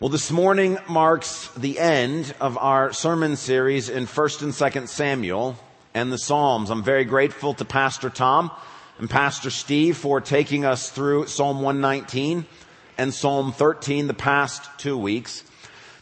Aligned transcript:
Well, 0.00 0.10
this 0.10 0.30
morning 0.30 0.78
marks 0.88 1.48
the 1.56 1.80
end 1.80 2.32
of 2.40 2.56
our 2.56 2.92
sermon 2.92 3.34
series 3.34 3.88
in 3.88 4.06
1st 4.06 4.42
and 4.42 4.52
2nd 4.52 4.86
Samuel 4.86 5.56
and 5.92 6.12
the 6.12 6.18
Psalms. 6.18 6.70
I'm 6.70 6.84
very 6.84 7.04
grateful 7.04 7.52
to 7.54 7.64
Pastor 7.64 8.08
Tom 8.08 8.52
and 9.00 9.10
Pastor 9.10 9.50
Steve 9.50 9.96
for 9.96 10.20
taking 10.20 10.64
us 10.64 10.88
through 10.88 11.26
Psalm 11.26 11.62
119 11.62 12.46
and 12.96 13.12
Psalm 13.12 13.50
13 13.50 14.06
the 14.06 14.14
past 14.14 14.70
two 14.78 14.96
weeks. 14.96 15.42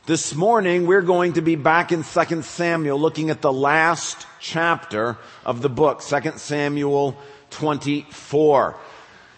This 0.04 0.34
morning 0.34 0.86
we're 0.86 1.00
going 1.00 1.32
to 1.32 1.40
be 1.40 1.56
back 1.56 1.90
in 1.90 2.02
2nd 2.02 2.42
Samuel 2.42 3.00
looking 3.00 3.30
at 3.30 3.40
the 3.40 3.50
last 3.50 4.26
chapter 4.40 5.16
of 5.42 5.62
the 5.62 5.70
book, 5.70 6.00
2nd 6.00 6.38
Samuel 6.38 7.16
24. 7.48 8.76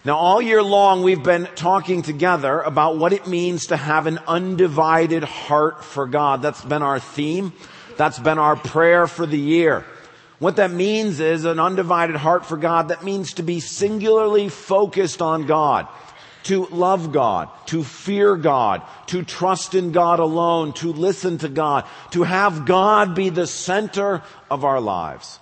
Now 0.08 0.16
all 0.16 0.40
year 0.40 0.62
long 0.62 1.02
we've 1.02 1.22
been 1.22 1.46
talking 1.54 2.00
together 2.00 2.62
about 2.62 2.96
what 2.96 3.12
it 3.12 3.26
means 3.26 3.66
to 3.66 3.76
have 3.76 4.06
an 4.06 4.18
undivided 4.26 5.22
heart 5.22 5.84
for 5.84 6.06
God. 6.06 6.40
That's 6.40 6.64
been 6.64 6.80
our 6.80 6.98
theme. 6.98 7.52
That's 7.98 8.18
been 8.18 8.38
our 8.38 8.56
prayer 8.56 9.06
for 9.06 9.26
the 9.26 9.38
year. 9.38 9.84
What 10.38 10.56
that 10.56 10.70
means 10.70 11.20
is 11.20 11.44
an 11.44 11.60
undivided 11.60 12.16
heart 12.16 12.46
for 12.46 12.56
God. 12.56 12.88
That 12.88 13.04
means 13.04 13.34
to 13.34 13.42
be 13.42 13.60
singularly 13.60 14.48
focused 14.48 15.20
on 15.20 15.44
God, 15.44 15.86
to 16.44 16.64
love 16.68 17.12
God, 17.12 17.50
to 17.66 17.84
fear 17.84 18.34
God, 18.34 18.80
to 19.08 19.22
trust 19.22 19.74
in 19.74 19.92
God 19.92 20.20
alone, 20.20 20.72
to 20.76 20.90
listen 20.90 21.36
to 21.36 21.50
God, 21.50 21.84
to 22.12 22.22
have 22.22 22.64
God 22.64 23.14
be 23.14 23.28
the 23.28 23.46
center 23.46 24.22
of 24.50 24.64
our 24.64 24.80
lives. 24.80 25.38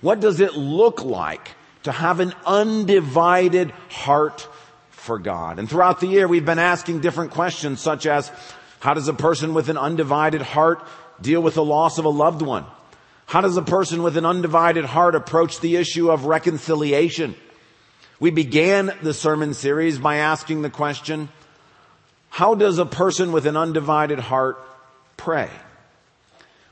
What 0.00 0.18
does 0.18 0.40
it 0.40 0.54
look 0.54 1.04
like 1.04 1.52
to 1.84 1.92
have 1.92 2.20
an 2.20 2.34
undivided 2.46 3.70
heart 3.88 4.46
for 4.90 5.18
God. 5.18 5.58
And 5.58 5.68
throughout 5.68 6.00
the 6.00 6.06
year, 6.06 6.28
we've 6.28 6.44
been 6.44 6.58
asking 6.58 7.00
different 7.00 7.32
questions 7.32 7.80
such 7.80 8.06
as, 8.06 8.30
how 8.80 8.94
does 8.94 9.08
a 9.08 9.14
person 9.14 9.54
with 9.54 9.68
an 9.68 9.76
undivided 9.76 10.42
heart 10.42 10.86
deal 11.20 11.40
with 11.40 11.54
the 11.54 11.64
loss 11.64 11.98
of 11.98 12.04
a 12.04 12.08
loved 12.08 12.42
one? 12.42 12.64
How 13.26 13.40
does 13.40 13.56
a 13.56 13.62
person 13.62 14.02
with 14.02 14.16
an 14.16 14.26
undivided 14.26 14.84
heart 14.84 15.14
approach 15.14 15.60
the 15.60 15.76
issue 15.76 16.10
of 16.10 16.26
reconciliation? 16.26 17.34
We 18.20 18.30
began 18.30 18.92
the 19.02 19.14
sermon 19.14 19.54
series 19.54 19.98
by 19.98 20.16
asking 20.16 20.62
the 20.62 20.70
question, 20.70 21.28
how 22.28 22.54
does 22.54 22.78
a 22.78 22.86
person 22.86 23.32
with 23.32 23.46
an 23.46 23.56
undivided 23.56 24.18
heart 24.18 24.58
pray? 25.16 25.50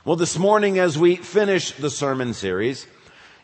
Well, 0.03 0.15
this 0.15 0.37
morning 0.37 0.79
as 0.79 0.97
we 0.97 1.17
finish 1.17 1.71
the 1.73 1.89
sermon 1.89 2.33
series, 2.33 2.87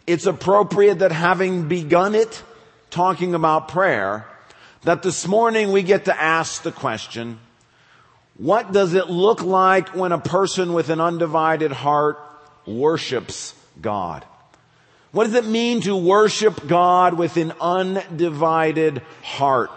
it's 0.07 0.25
appropriate 0.25 0.99
that 0.99 1.11
having 1.11 1.67
begun 1.67 2.15
it 2.15 2.41
talking 2.89 3.35
about 3.35 3.67
prayer, 3.67 4.25
that 4.83 5.03
this 5.03 5.27
morning 5.27 5.73
we 5.73 5.83
get 5.83 6.05
to 6.05 6.19
ask 6.19 6.63
the 6.63 6.71
question, 6.71 7.39
what 8.37 8.71
does 8.71 8.93
it 8.93 9.09
look 9.09 9.43
like 9.43 9.89
when 9.89 10.13
a 10.13 10.19
person 10.19 10.71
with 10.71 10.89
an 10.89 11.01
undivided 11.01 11.73
heart 11.73 12.17
worships 12.65 13.53
God? 13.81 14.23
What 15.11 15.25
does 15.25 15.33
it 15.33 15.45
mean 15.45 15.81
to 15.81 15.95
worship 15.95 16.67
God 16.67 17.15
with 17.15 17.35
an 17.35 17.51
undivided 17.59 19.01
heart? 19.23 19.71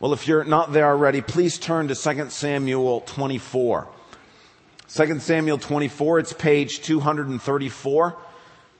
Well, 0.00 0.12
if 0.12 0.26
you're 0.26 0.44
not 0.44 0.72
there 0.72 0.86
already, 0.86 1.20
please 1.20 1.58
turn 1.58 1.88
to 1.88 1.94
2 1.94 2.30
Samuel 2.30 3.02
24. 3.02 3.88
2 4.88 5.18
Samuel 5.20 5.58
24, 5.58 6.18
it's 6.20 6.32
page 6.32 6.80
234 6.82 8.16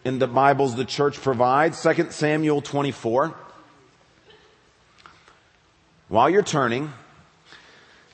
in 0.09 0.19
the 0.19 0.27
Bibles 0.27 0.75
the 0.75 0.87
church 0.87 1.21
provides, 1.21 1.83
2 1.83 2.07
Samuel 2.09 2.63
24. 2.63 3.35
While 6.09 6.31
you're 6.31 6.43
turning, 6.43 6.91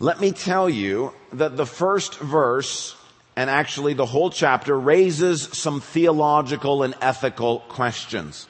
let 0.01 0.19
me 0.19 0.33
tell 0.33 0.69
you 0.69 1.13
that 1.35 1.57
the 1.57 1.65
first 1.65 2.19
verse 2.19 2.97
and 3.37 3.49
actually 3.49 3.95
the 3.95 4.07
whole 4.07 4.31
chapter 4.31 4.77
raises 4.77 5.43
some 5.53 5.81
theological 5.81 6.83
and 6.83 6.97
ethical 7.01 7.61
questions. 7.61 8.49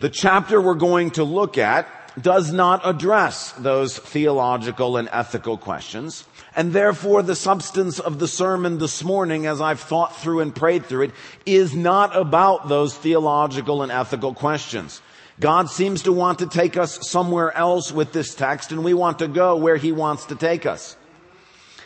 The 0.00 0.10
chapter 0.10 0.60
we're 0.60 0.74
going 0.74 1.12
to 1.12 1.22
look 1.22 1.58
at 1.58 1.86
does 2.20 2.52
not 2.52 2.80
address 2.84 3.52
those 3.52 3.98
theological 3.98 4.96
and 4.96 5.08
ethical 5.12 5.56
questions. 5.56 6.24
And 6.54 6.72
therefore 6.72 7.22
the 7.22 7.36
substance 7.36 7.98
of 7.98 8.18
the 8.18 8.28
sermon 8.28 8.78
this 8.78 9.02
morning, 9.02 9.46
as 9.46 9.60
I've 9.60 9.80
thought 9.80 10.16
through 10.16 10.40
and 10.40 10.54
prayed 10.54 10.86
through 10.86 11.04
it, 11.04 11.14
is 11.46 11.74
not 11.74 12.16
about 12.16 12.68
those 12.68 12.96
theological 12.96 13.82
and 13.82 13.90
ethical 13.90 14.34
questions. 14.34 15.00
God 15.40 15.70
seems 15.70 16.02
to 16.02 16.12
want 16.12 16.40
to 16.40 16.46
take 16.46 16.76
us 16.76 17.08
somewhere 17.08 17.56
else 17.56 17.90
with 17.90 18.12
this 18.12 18.34
text 18.34 18.70
and 18.70 18.84
we 18.84 18.94
want 18.94 19.20
to 19.20 19.28
go 19.28 19.56
where 19.56 19.76
He 19.76 19.92
wants 19.92 20.26
to 20.26 20.36
take 20.36 20.66
us. 20.66 20.96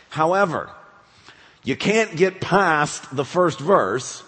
However, 0.09 0.69
you 1.63 1.75
can't 1.75 2.15
get 2.15 2.41
past 2.41 3.15
the 3.15 3.25
first 3.25 3.59
verse 3.59 4.23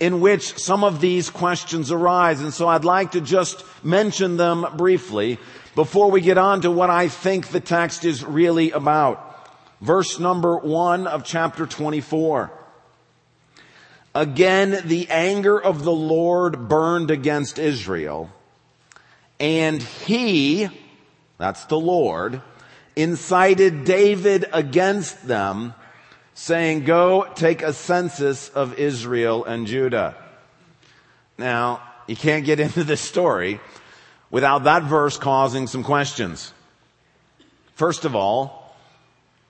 in 0.00 0.20
which 0.20 0.58
some 0.58 0.84
of 0.84 1.00
these 1.00 1.30
questions 1.30 1.92
arise. 1.92 2.40
And 2.40 2.52
so 2.52 2.68
I'd 2.68 2.84
like 2.84 3.12
to 3.12 3.20
just 3.20 3.64
mention 3.84 4.36
them 4.36 4.66
briefly 4.76 5.38
before 5.74 6.10
we 6.10 6.20
get 6.20 6.38
on 6.38 6.62
to 6.62 6.70
what 6.70 6.90
I 6.90 7.08
think 7.08 7.48
the 7.48 7.60
text 7.60 8.04
is 8.04 8.24
really 8.24 8.70
about 8.72 9.28
verse 9.80 10.18
number 10.18 10.56
one 10.56 11.06
of 11.06 11.24
chapter 11.24 11.66
24. 11.66 12.50
Again, 14.14 14.82
the 14.84 15.08
anger 15.08 15.60
of 15.60 15.84
the 15.84 15.92
Lord 15.92 16.68
burned 16.68 17.10
against 17.10 17.58
Israel 17.58 18.30
and 19.42 19.82
he, 19.82 20.68
that's 21.36 21.64
the 21.64 21.78
Lord, 21.78 22.40
incited 22.94 23.84
David 23.84 24.44
against 24.52 25.26
them 25.26 25.74
saying, 26.34 26.84
go 26.84 27.26
take 27.34 27.62
a 27.62 27.72
census 27.72 28.48
of 28.48 28.78
Israel 28.78 29.44
and 29.44 29.66
Judah. 29.66 30.14
Now, 31.38 31.82
you 32.06 32.16
can't 32.16 32.44
get 32.44 32.60
into 32.66 32.84
this 32.84 33.00
story 33.00 33.60
without 34.30 34.64
that 34.64 34.84
verse 34.84 35.18
causing 35.18 35.66
some 35.66 35.84
questions. 35.84 36.52
First 37.74 38.04
of 38.04 38.14
all, 38.14 38.74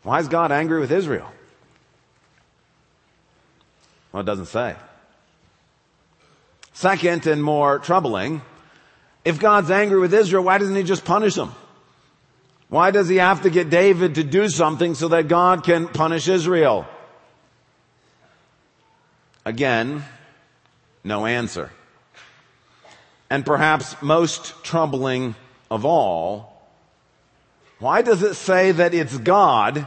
why 0.03 0.19
is 0.21 0.29
God 0.29 0.53
angry 0.53 0.81
with 0.81 0.91
Israel? 0.91 1.31
Well, 4.11 4.23
it 4.23 4.27
doesn't 4.27 4.47
say. 4.47 4.77
Second 6.73 7.27
and 7.27 7.43
more 7.43 7.79
troubling, 7.79 8.43
if 9.25 9.39
God's 9.39 9.71
angry 9.71 10.01
with 10.01 10.13
Israel, 10.13 10.43
why 10.43 10.59
doesn't 10.59 10.75
he 10.75 10.83
just 10.83 11.05
punish 11.05 11.35
them? 11.35 11.55
Why 12.73 12.91
does 12.91 13.07
he 13.07 13.17
have 13.17 13.43
to 13.43 13.51
get 13.51 13.69
David 13.69 14.15
to 14.15 14.25
do 14.25 14.49
something 14.49 14.95
so 14.95 15.09
that 15.09 15.29
God 15.29 15.63
can 15.63 15.89
punish 15.89 16.27
Israel? 16.27 16.87
Again, 19.45 20.03
no 21.05 21.27
answer. 21.27 21.71
And 23.29 23.45
perhaps 23.45 24.01
most 24.01 24.65
troubling 24.65 25.35
of 25.71 25.85
all, 25.85 26.63
why 27.79 28.01
does 28.01 28.23
it 28.23 28.37
say 28.37 28.73
that 28.73 28.95
it's 28.95 29.19
God 29.19 29.87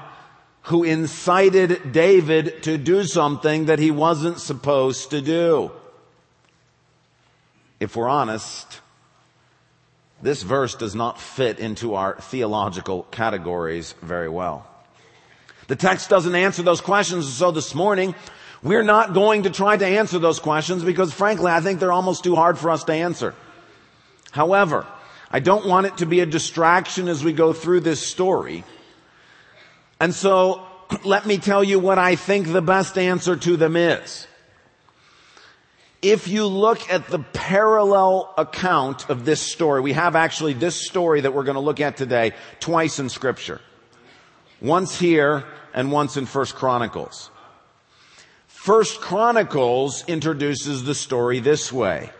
who 0.65 0.83
incited 0.83 1.91
David 1.91 2.61
to 2.65 2.77
do 2.77 3.03
something 3.03 3.65
that 3.65 3.79
he 3.79 3.89
wasn't 3.89 4.37
supposed 4.37 5.09
to 5.09 5.21
do? 5.21 5.71
If 7.79 7.95
we're 7.95 8.07
honest, 8.07 8.79
this 10.21 10.43
verse 10.43 10.75
does 10.75 10.95
not 10.95 11.19
fit 11.19 11.59
into 11.59 11.95
our 11.95 12.15
theological 12.19 13.03
categories 13.11 13.93
very 14.01 14.29
well. 14.29 14.65
The 15.67 15.75
text 15.75 16.09
doesn't 16.09 16.35
answer 16.35 16.63
those 16.63 16.81
questions, 16.81 17.31
so 17.31 17.51
this 17.51 17.73
morning, 17.73 18.15
we're 18.61 18.83
not 18.83 19.13
going 19.13 19.43
to 19.43 19.49
try 19.49 19.77
to 19.77 19.85
answer 19.85 20.19
those 20.19 20.39
questions 20.39 20.83
because 20.83 21.13
frankly, 21.13 21.51
I 21.51 21.61
think 21.61 21.79
they're 21.79 21.91
almost 21.91 22.23
too 22.23 22.35
hard 22.35 22.57
for 22.57 22.69
us 22.69 22.83
to 22.85 22.93
answer. 22.93 23.35
However, 24.31 24.85
I 25.31 25.39
don't 25.39 25.65
want 25.65 25.87
it 25.87 25.97
to 25.97 26.05
be 26.05 26.19
a 26.19 26.25
distraction 26.25 27.07
as 27.07 27.23
we 27.23 27.33
go 27.33 27.53
through 27.53 27.81
this 27.81 28.07
story. 28.07 28.63
And 29.99 30.13
so 30.13 30.65
let 31.03 31.25
me 31.25 31.37
tell 31.37 31.63
you 31.63 31.79
what 31.79 31.97
I 31.97 32.15
think 32.15 32.47
the 32.47 32.61
best 32.61 32.97
answer 32.97 33.35
to 33.35 33.57
them 33.57 33.75
is. 33.75 34.27
If 36.05 36.27
you 36.27 36.45
look 36.45 36.87
at 36.91 37.07
the 37.07 37.17
parallel 37.17 38.31
account 38.37 39.09
of 39.09 39.25
this 39.25 39.41
story, 39.41 39.81
we 39.81 39.93
have 39.93 40.15
actually 40.15 40.53
this 40.53 40.85
story 40.85 41.21
that 41.21 41.33
we're 41.33 41.45
going 41.45 41.55
to 41.55 41.61
look 41.61 41.79
at 41.79 41.97
today 41.97 42.33
twice 42.59 42.99
in 42.99 43.09
scripture. 43.09 43.59
Once 44.61 44.99
here 44.99 45.45
and 45.73 45.91
once 45.91 46.15
in 46.15 46.27
First 46.27 46.53
Chronicles. 46.53 47.31
First 48.45 49.01
Chronicles 49.01 50.05
introduces 50.07 50.83
the 50.83 50.93
story 50.93 51.39
this 51.39 51.73
way. 51.73 52.11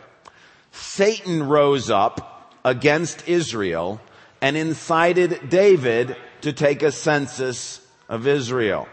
Satan 0.72 1.44
rose 1.48 1.92
up 1.92 2.56
against 2.66 3.28
Israel 3.28 4.02
and 4.42 4.58
incited 4.58 5.48
David 5.48 6.18
to 6.42 6.54
take 6.54 6.82
a 6.82 6.92
census 6.92 7.86
of 8.10 8.26
Israel. 8.26 8.88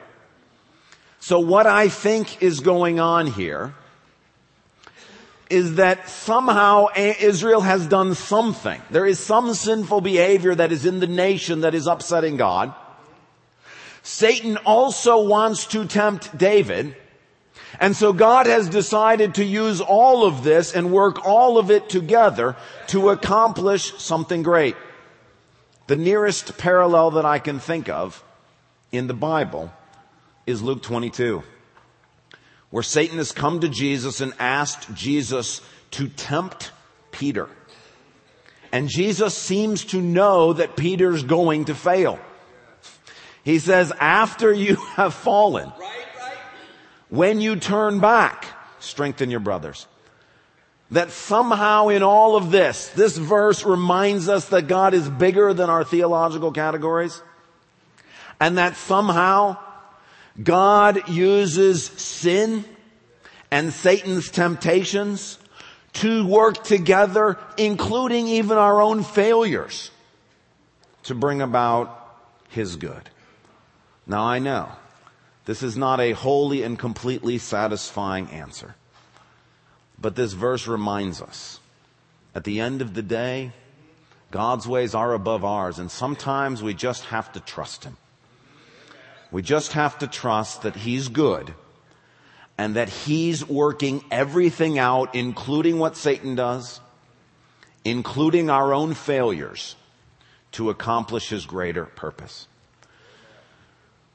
So 1.19 1.41
what 1.41 1.67
I 1.67 1.89
think 1.89 2.43
is 2.43 2.61
going 2.61 3.01
on 3.01 3.27
here 3.27 3.73
is 5.51 5.77
that 5.77 6.09
somehow 6.09 6.87
Israel 6.97 7.61
has 7.61 7.87
done 7.87 8.15
something. 8.15 8.81
There 8.91 9.07
is 9.07 9.19
some 9.19 9.55
sinful 9.55 10.01
behavior 10.01 10.55
that 10.55 10.73
is 10.73 10.87
in 10.87 11.01
the 11.01 11.07
nation 11.07 11.61
that 11.61 11.75
is 11.75 11.87
upsetting 11.87 12.37
God. 12.37 12.75
Satan 14.03 14.57
also 14.59 15.23
wants 15.27 15.67
to 15.67 15.87
tempt 15.87 16.37
David. 16.37 16.97
And 17.81 17.97
so 17.97 18.13
God 18.13 18.47
has 18.47 18.69
decided 18.69 19.35
to 19.37 19.45
use 19.45 19.81
all 19.81 20.27
of 20.27 20.45
this 20.45 20.75
and 20.75 20.93
work 20.93 21.25
all 21.27 21.59
of 21.59 21.71
it 21.71 21.89
together 21.89 22.57
to 22.89 23.11
accomplish 23.11 23.95
something 23.99 24.43
great. 24.43 24.77
The 25.87 25.97
nearest 25.97 26.59
parallel 26.59 27.13
that 27.13 27.25
I 27.25 27.39
can 27.39 27.59
think 27.59 27.89
of 27.89 28.23
in 28.91 29.07
the 29.07 29.15
Bible 29.15 29.73
is 30.47 30.63
Luke 30.63 30.83
22, 30.83 31.43
where 32.73 32.83
Satan 32.83 33.19
has 33.19 33.33
come 33.33 33.61
to 33.61 33.69
Jesus 33.69 34.21
and 34.23 34.33
asked 34.39 34.93
Jesus 34.95 35.61
to 35.93 36.09
tempt 36.09 36.73
Peter. 37.13 37.49
And 38.73 38.89
Jesus 38.89 39.37
seems 39.37 39.85
to 39.87 40.01
know 40.01 40.55
that 40.55 40.75
Peter's 40.75 41.23
going 41.23 41.67
to 41.67 41.75
fail. 41.75 42.19
He 43.45 43.59
says, 43.59 43.93
after 44.01 44.51
you 44.51 44.77
have 44.97 45.13
fallen, 45.13 45.71
when 47.11 47.43
you 47.43 47.57
turn 47.57 48.01
back, 48.01 48.47
strengthen 48.81 49.31
your 49.31 49.41
brothers. 49.41 49.87
That 50.93 51.11
somehow 51.11 51.89
in 51.89 52.03
all 52.03 52.37
of 52.37 52.51
this, 52.51 52.89
this 52.89 53.19
verse 53.19 53.67
reminds 53.67 54.31
us 54.31 54.49
that 54.49 54.67
God 54.67 54.95
is 54.95 55.11
bigger 55.11 55.53
than 55.53 55.69
our 55.69 55.85
theological 55.85 56.53
categories. 56.53 57.23
And 58.41 58.57
that 58.57 58.77
somehow 58.77 59.59
God 60.41 61.09
uses 61.09 61.85
sin 61.85 62.65
and 63.51 63.73
Satan's 63.73 64.31
temptations 64.31 65.39
to 65.95 66.27
work 66.27 66.65
together, 66.65 67.39
including 67.59 68.27
even 68.29 68.57
our 68.57 68.81
own 68.81 69.03
failures, 69.03 69.91
to 71.03 71.15
bring 71.15 71.43
about 71.43 72.17
His 72.49 72.77
good. 72.77 73.11
Now 74.07 74.25
I 74.25 74.39
know 74.39 74.71
this 75.45 75.63
is 75.63 75.77
not 75.77 76.01
a 76.01 76.13
wholly 76.13 76.63
and 76.63 76.79
completely 76.79 77.37
satisfying 77.39 78.29
answer, 78.29 78.75
but 80.01 80.17
this 80.17 80.33
verse 80.33 80.67
reminds 80.67 81.21
us 81.21 81.61
at 82.35 82.45
the 82.45 82.61
end 82.61 82.81
of 82.81 82.95
the 82.95 83.03
day, 83.03 83.53
God's 84.31 84.67
ways 84.67 84.95
are 84.95 85.13
above 85.13 85.45
ours, 85.45 85.79
and 85.79 85.91
sometimes 85.91 86.63
we 86.63 86.73
just 86.73 87.05
have 87.07 87.31
to 87.33 87.41
trust 87.41 87.85
Him. 87.85 87.99
We 89.33 89.41
just 89.43 89.73
have 89.73 89.99
to 89.99 90.07
trust 90.07 90.63
that 90.63 90.77
He's 90.77 91.09
good 91.09 91.55
and 92.59 92.77
that 92.77 92.91
He's 92.91 93.49
working 93.49 94.05
everything 94.11 94.79
out, 94.79 95.15
including 95.15 95.79
what 95.79 95.97
Satan 95.97 96.35
does, 96.35 96.81
including 97.85 98.51
our 98.51 98.75
own 98.75 98.93
failures, 98.95 99.75
to 100.53 100.69
accomplish 100.69 101.31
His 101.31 101.47
greater 101.47 101.87
purpose. 101.87 102.47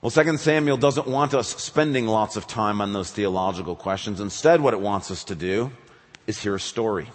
Well, 0.02 0.12
2 0.12 0.38
Samuel 0.38 0.78
doesn't 0.78 1.08
want 1.08 1.34
us 1.34 1.50
spending 1.50 2.06
lots 2.06 2.36
of 2.36 2.46
time 2.46 2.80
on 2.80 2.94
those 2.94 3.12
theological 3.12 3.76
questions. 3.76 4.22
Instead, 4.22 4.62
what 4.62 4.76
it 4.76 4.80
wants 4.80 5.10
us 5.10 5.24
to 5.26 5.36
do 5.36 5.72
is 6.28 6.40
hear 6.40 6.54
a 6.54 6.60
story. 6.60 7.10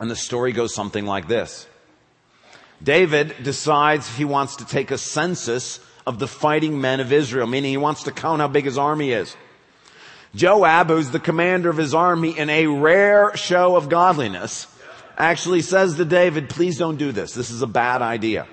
And 0.00 0.10
the 0.10 0.16
story 0.16 0.52
goes 0.52 0.74
something 0.74 1.04
like 1.04 1.28
this. 1.28 1.66
David 2.82 3.34
decides 3.42 4.16
he 4.16 4.24
wants 4.24 4.56
to 4.56 4.64
take 4.64 4.90
a 4.90 4.96
census 4.96 5.80
of 6.08 6.18
the 6.18 6.26
fighting 6.26 6.80
men 6.80 7.00
of 7.00 7.12
Israel, 7.12 7.46
meaning 7.46 7.70
he 7.70 7.76
wants 7.76 8.04
to 8.04 8.10
count 8.10 8.40
how 8.40 8.48
big 8.48 8.64
his 8.64 8.78
army 8.78 9.10
is. 9.10 9.36
Joab, 10.34 10.88
who's 10.88 11.10
the 11.10 11.20
commander 11.20 11.68
of 11.68 11.76
his 11.76 11.92
army 11.92 12.36
in 12.36 12.48
a 12.48 12.66
rare 12.66 13.36
show 13.36 13.76
of 13.76 13.90
godliness, 13.90 14.66
actually 15.18 15.60
says 15.60 15.96
to 15.96 16.06
David, 16.06 16.48
please 16.48 16.78
don't 16.78 16.96
do 16.96 17.12
this. 17.12 17.34
This 17.34 17.50
is 17.50 17.60
a 17.60 17.66
bad 17.66 18.00
idea. 18.00 18.46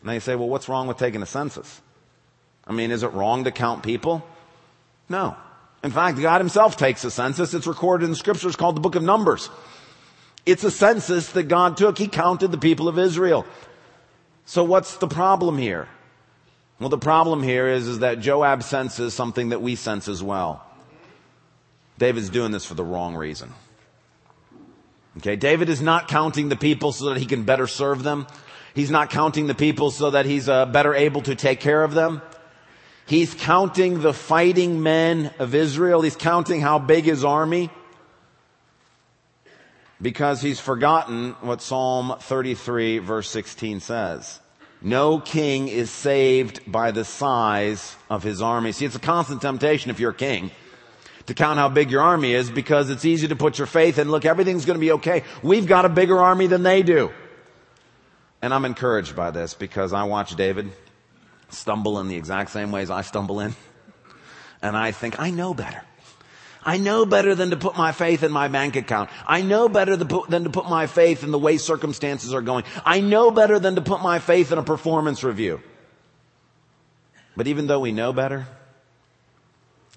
And 0.00 0.10
they 0.10 0.20
say, 0.20 0.36
well, 0.36 0.48
what's 0.48 0.68
wrong 0.68 0.86
with 0.86 0.96
taking 0.96 1.22
a 1.22 1.26
census? 1.26 1.80
I 2.68 2.72
mean, 2.72 2.92
is 2.92 3.02
it 3.02 3.12
wrong 3.14 3.42
to 3.44 3.50
count 3.50 3.82
people? 3.82 4.24
No. 5.08 5.36
In 5.82 5.90
fact, 5.90 6.20
God 6.20 6.40
himself 6.40 6.76
takes 6.76 7.02
a 7.02 7.10
census. 7.10 7.52
It's 7.52 7.66
recorded 7.66 8.04
in 8.04 8.10
the 8.10 8.16
scriptures 8.16 8.54
called 8.54 8.76
the 8.76 8.80
book 8.80 8.94
of 8.94 9.02
Numbers. 9.02 9.50
It's 10.46 10.62
a 10.62 10.70
census 10.70 11.32
that 11.32 11.48
God 11.48 11.76
took. 11.76 11.98
He 11.98 12.06
counted 12.06 12.52
the 12.52 12.58
people 12.58 12.86
of 12.86 12.96
Israel. 12.96 13.44
So 14.46 14.62
what's 14.62 14.98
the 14.98 15.08
problem 15.08 15.58
here? 15.58 15.88
Well, 16.80 16.88
the 16.88 16.98
problem 16.98 17.42
here 17.42 17.68
is, 17.68 17.86
is 17.86 17.98
that 18.00 18.20
Joab 18.20 18.62
senses 18.62 19.14
something 19.14 19.50
that 19.50 19.62
we 19.62 19.76
sense 19.76 20.08
as 20.08 20.22
well. 20.22 20.64
David's 21.98 22.30
doing 22.30 22.50
this 22.50 22.64
for 22.64 22.74
the 22.74 22.84
wrong 22.84 23.14
reason. 23.14 23.52
Okay, 25.18 25.36
David 25.36 25.68
is 25.68 25.80
not 25.80 26.08
counting 26.08 26.48
the 26.48 26.56
people 26.56 26.90
so 26.90 27.10
that 27.10 27.18
he 27.18 27.26
can 27.26 27.44
better 27.44 27.68
serve 27.68 28.02
them. 28.02 28.26
He's 28.74 28.90
not 28.90 29.10
counting 29.10 29.46
the 29.46 29.54
people 29.54 29.92
so 29.92 30.10
that 30.10 30.26
he's 30.26 30.48
uh, 30.48 30.66
better 30.66 30.94
able 30.94 31.22
to 31.22 31.36
take 31.36 31.60
care 31.60 31.84
of 31.84 31.94
them. 31.94 32.20
He's 33.06 33.34
counting 33.34 34.00
the 34.00 34.12
fighting 34.12 34.82
men 34.82 35.30
of 35.38 35.54
Israel. 35.54 36.02
He's 36.02 36.16
counting 36.16 36.60
how 36.60 36.80
big 36.80 37.04
his 37.04 37.24
army 37.24 37.70
because 40.02 40.40
he's 40.40 40.58
forgotten 40.58 41.32
what 41.40 41.62
Psalm 41.62 42.16
33 42.18 42.98
verse 42.98 43.30
16 43.30 43.80
says. 43.80 44.40
No 44.84 45.18
king 45.18 45.68
is 45.68 45.90
saved 45.90 46.60
by 46.70 46.90
the 46.90 47.06
size 47.06 47.96
of 48.10 48.22
his 48.22 48.42
army. 48.42 48.70
See, 48.70 48.84
it's 48.84 48.94
a 48.94 49.00
constant 49.00 49.40
temptation 49.40 49.90
if 49.90 49.98
you're 49.98 50.10
a 50.10 50.14
king 50.14 50.50
to 51.24 51.32
count 51.32 51.58
how 51.58 51.70
big 51.70 51.90
your 51.90 52.02
army 52.02 52.34
is 52.34 52.50
because 52.50 52.90
it's 52.90 53.06
easy 53.06 53.28
to 53.28 53.34
put 53.34 53.56
your 53.56 53.66
faith 53.66 53.98
in, 53.98 54.10
look, 54.10 54.26
everything's 54.26 54.66
going 54.66 54.76
to 54.76 54.80
be 54.80 54.92
okay. 54.92 55.24
We've 55.42 55.66
got 55.66 55.86
a 55.86 55.88
bigger 55.88 56.20
army 56.20 56.48
than 56.48 56.62
they 56.62 56.82
do. 56.82 57.10
And 58.42 58.52
I'm 58.52 58.66
encouraged 58.66 59.16
by 59.16 59.30
this 59.30 59.54
because 59.54 59.94
I 59.94 60.04
watch 60.04 60.36
David 60.36 60.70
stumble 61.48 61.98
in 62.00 62.08
the 62.08 62.16
exact 62.16 62.50
same 62.50 62.70
ways 62.70 62.90
I 62.90 63.00
stumble 63.00 63.40
in. 63.40 63.56
And 64.60 64.76
I 64.76 64.92
think, 64.92 65.18
I 65.18 65.30
know 65.30 65.54
better. 65.54 65.82
I 66.64 66.78
know 66.78 67.04
better 67.04 67.34
than 67.34 67.50
to 67.50 67.56
put 67.56 67.76
my 67.76 67.92
faith 67.92 68.22
in 68.22 68.32
my 68.32 68.48
bank 68.48 68.76
account. 68.76 69.10
I 69.26 69.42
know 69.42 69.68
better 69.68 69.96
than 69.96 70.44
to 70.44 70.50
put 70.50 70.68
my 70.68 70.86
faith 70.86 71.22
in 71.22 71.30
the 71.30 71.38
way 71.38 71.58
circumstances 71.58 72.32
are 72.32 72.42
going. 72.42 72.64
I 72.84 73.00
know 73.00 73.30
better 73.30 73.58
than 73.58 73.74
to 73.74 73.82
put 73.82 74.02
my 74.02 74.18
faith 74.18 74.50
in 74.50 74.58
a 74.58 74.62
performance 74.62 75.22
review. 75.22 75.60
But 77.36 77.48
even 77.48 77.66
though 77.66 77.80
we 77.80 77.92
know 77.92 78.12
better, 78.12 78.46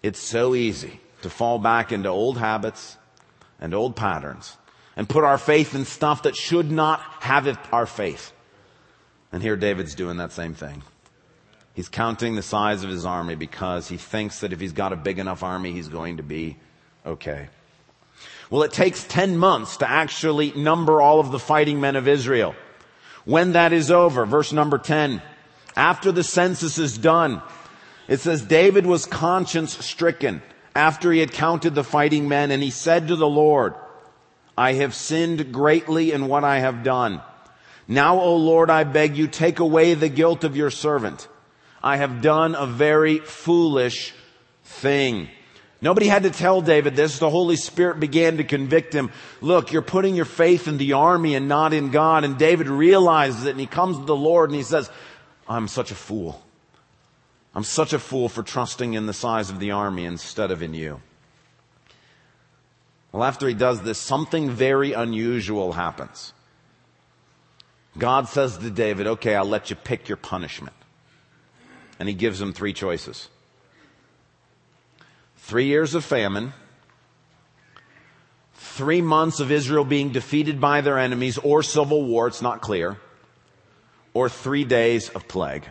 it's 0.04 0.20
so 0.20 0.56
easy 0.56 1.00
to 1.22 1.30
fall 1.30 1.60
back 1.60 1.92
into 1.92 2.10
old 2.10 2.38
habits 2.38 2.98
and 3.60 3.74
old 3.74 3.96
patterns 3.96 4.58
and 4.96 5.08
put 5.08 5.24
our 5.24 5.38
faith 5.38 5.76
in 5.76 5.86
stuff 5.86 6.24
that 6.24 6.36
should 6.36 6.72
not 6.72 7.00
have 7.22 7.58
our 7.72 7.86
faith. 7.86 8.34
And 9.32 9.42
here 9.42 9.56
David's 9.56 9.96
doing 9.96 10.18
that 10.18 10.32
same 10.32 10.54
thing. 10.54 10.84
He's 11.78 11.90
counting 11.90 12.34
the 12.34 12.42
size 12.42 12.84
of 12.84 12.90
his 12.90 13.06
army 13.06 13.36
because 13.36 13.88
he 13.88 13.98
thinks 13.98 14.40
that 14.40 14.52
if 14.52 14.60
he's 14.60 14.74
got 14.74 14.94
a 14.94 14.96
big 14.96 15.20
enough 15.20 15.44
army, 15.44 15.74
he's 15.74 15.90
going 15.90 16.18
to 16.18 16.24
be 16.24 16.58
okay. 17.06 17.50
Well, 18.50 18.64
it 18.64 18.72
takes 18.72 19.04
10 19.04 19.38
months 19.38 19.78
to 19.78 19.88
actually 19.88 20.52
number 20.54 21.00
all 21.00 21.20
of 21.20 21.30
the 21.30 21.38
fighting 21.38 21.80
men 21.80 21.96
of 21.96 22.08
Israel. 22.08 22.56
When 23.26 23.52
that 23.52 23.74
is 23.74 23.92
over, 23.92 24.26
verse 24.26 24.52
number 24.52 24.80
10, 24.80 25.22
after 25.76 26.12
the 26.12 26.24
census 26.24 26.80
is 26.80 26.98
done, 26.98 27.44
it 28.08 28.22
says 28.22 28.42
David 28.42 28.88
was 28.88 29.06
conscience 29.06 29.78
stricken 29.86 30.42
after 30.76 31.12
he 31.12 31.20
had 31.20 31.32
counted 31.32 31.76
the 31.76 31.84
fighting 31.84 32.28
men 32.28 32.50
and 32.50 32.64
he 32.64 32.72
said 32.72 33.10
to 33.10 33.16
the 33.16 33.30
Lord, 33.30 33.76
I 34.58 34.74
have 34.74 34.96
sinned 34.96 35.54
greatly 35.54 36.12
in 36.12 36.28
what 36.28 36.44
I 36.44 36.58
have 36.58 36.82
done. 36.82 37.22
Now, 37.88 38.20
O 38.20 38.36
Lord, 38.36 38.72
I 38.72 38.84
beg 38.84 39.16
you, 39.16 39.28
take 39.28 39.60
away 39.60 39.94
the 39.94 40.10
guilt 40.10 40.44
of 40.44 40.58
your 40.58 40.72
servant. 40.72 41.28
I 41.88 41.96
have 41.96 42.22
done 42.22 42.54
a 42.54 42.66
very 42.66 43.20
foolish 43.20 44.14
thing. 44.66 45.30
Nobody 45.80 46.08
had 46.08 46.24
to 46.24 46.30
tell 46.30 46.62
David 46.62 46.98
this. 46.98 47.18
The 47.18 47.30
Holy 47.30 47.56
Spirit 47.56 48.02
began 48.02 48.36
to 48.38 48.44
convict 48.44 48.92
him. 48.92 49.10
Look, 49.40 49.72
you're 49.72 49.82
putting 49.82 50.14
your 50.14 50.26
faith 50.26 50.68
in 50.68 50.78
the 50.78 50.92
army 50.92 51.34
and 51.34 51.48
not 51.48 51.72
in 51.72 51.92
God. 51.92 52.26
And 52.26 52.38
David 52.38 52.68
realizes 52.68 53.46
it 53.46 53.52
and 53.52 53.60
he 53.62 53.68
comes 53.68 53.98
to 53.98 54.04
the 54.04 54.18
Lord 54.18 54.50
and 54.50 54.58
he 54.58 54.64
says, 54.64 54.90
I'm 55.48 55.70
such 55.70 55.92
a 55.92 55.96
fool. 55.96 56.44
I'm 57.56 57.64
such 57.64 57.94
a 57.94 58.00
fool 58.00 58.28
for 58.28 58.44
trusting 58.44 58.94
in 58.94 59.06
the 59.06 59.14
size 59.14 59.50
of 59.50 59.62
the 59.62 59.72
army 59.72 60.04
instead 60.04 60.52
of 60.52 60.62
in 60.62 60.74
you. 60.74 61.00
Well, 63.14 63.24
after 63.24 63.48
he 63.48 63.54
does 63.54 63.82
this, 63.82 63.98
something 63.98 64.50
very 64.50 64.92
unusual 64.92 65.72
happens. 65.72 66.34
God 67.98 68.28
says 68.28 68.58
to 68.58 68.70
David, 68.70 69.08
okay, 69.08 69.36
I'll 69.36 69.46
let 69.46 69.70
you 69.70 69.78
pick 69.78 70.10
your 70.10 70.18
punishment 70.18 70.74
and 72.00 72.08
he 72.08 72.16
gives 72.16 72.40
them 72.40 72.54
three 72.54 72.74
choices. 72.74 73.30
Three 75.38 75.66
years 75.66 75.96
of 75.96 76.04
famine, 76.04 76.54
three 78.54 79.02
months 79.02 79.40
of 79.40 79.52
Israel 79.52 79.86
being 79.86 80.12
defeated 80.12 80.60
by 80.60 80.82
their 80.82 80.98
enemies 80.98 81.38
or 81.38 81.64
civil 81.64 82.04
war, 82.04 82.28
it's 82.28 82.42
not 82.42 82.62
clear, 82.62 82.98
or 84.14 84.30
three 84.30 84.64
days 84.64 85.10
of 85.10 85.28
plague. 85.28 85.68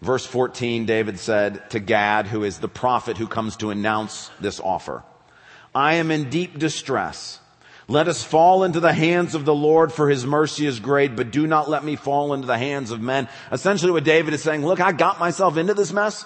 Verse 0.00 0.24
14, 0.24 0.86
David 0.86 1.18
said 1.18 1.68
to 1.70 1.80
Gad, 1.80 2.26
who 2.26 2.44
is 2.44 2.58
the 2.58 2.68
prophet 2.68 3.18
who 3.18 3.26
comes 3.26 3.56
to 3.56 3.70
announce 3.70 4.30
this 4.40 4.60
offer, 4.60 5.02
I 5.74 5.94
am 5.94 6.10
in 6.10 6.30
deep 6.30 6.58
distress. 6.58 7.39
Let 7.90 8.06
us 8.06 8.22
fall 8.22 8.62
into 8.62 8.78
the 8.78 8.92
hands 8.92 9.34
of 9.34 9.44
the 9.44 9.52
Lord 9.52 9.92
for 9.92 10.08
his 10.08 10.24
mercy 10.24 10.64
is 10.64 10.78
great, 10.78 11.16
but 11.16 11.32
do 11.32 11.44
not 11.44 11.68
let 11.68 11.82
me 11.82 11.96
fall 11.96 12.32
into 12.34 12.46
the 12.46 12.56
hands 12.56 12.92
of 12.92 13.00
men. 13.00 13.28
Essentially 13.50 13.90
what 13.90 14.04
David 14.04 14.32
is 14.32 14.44
saying, 14.44 14.64
look, 14.64 14.80
I 14.80 14.92
got 14.92 15.18
myself 15.18 15.56
into 15.56 15.74
this 15.74 15.92
mess 15.92 16.24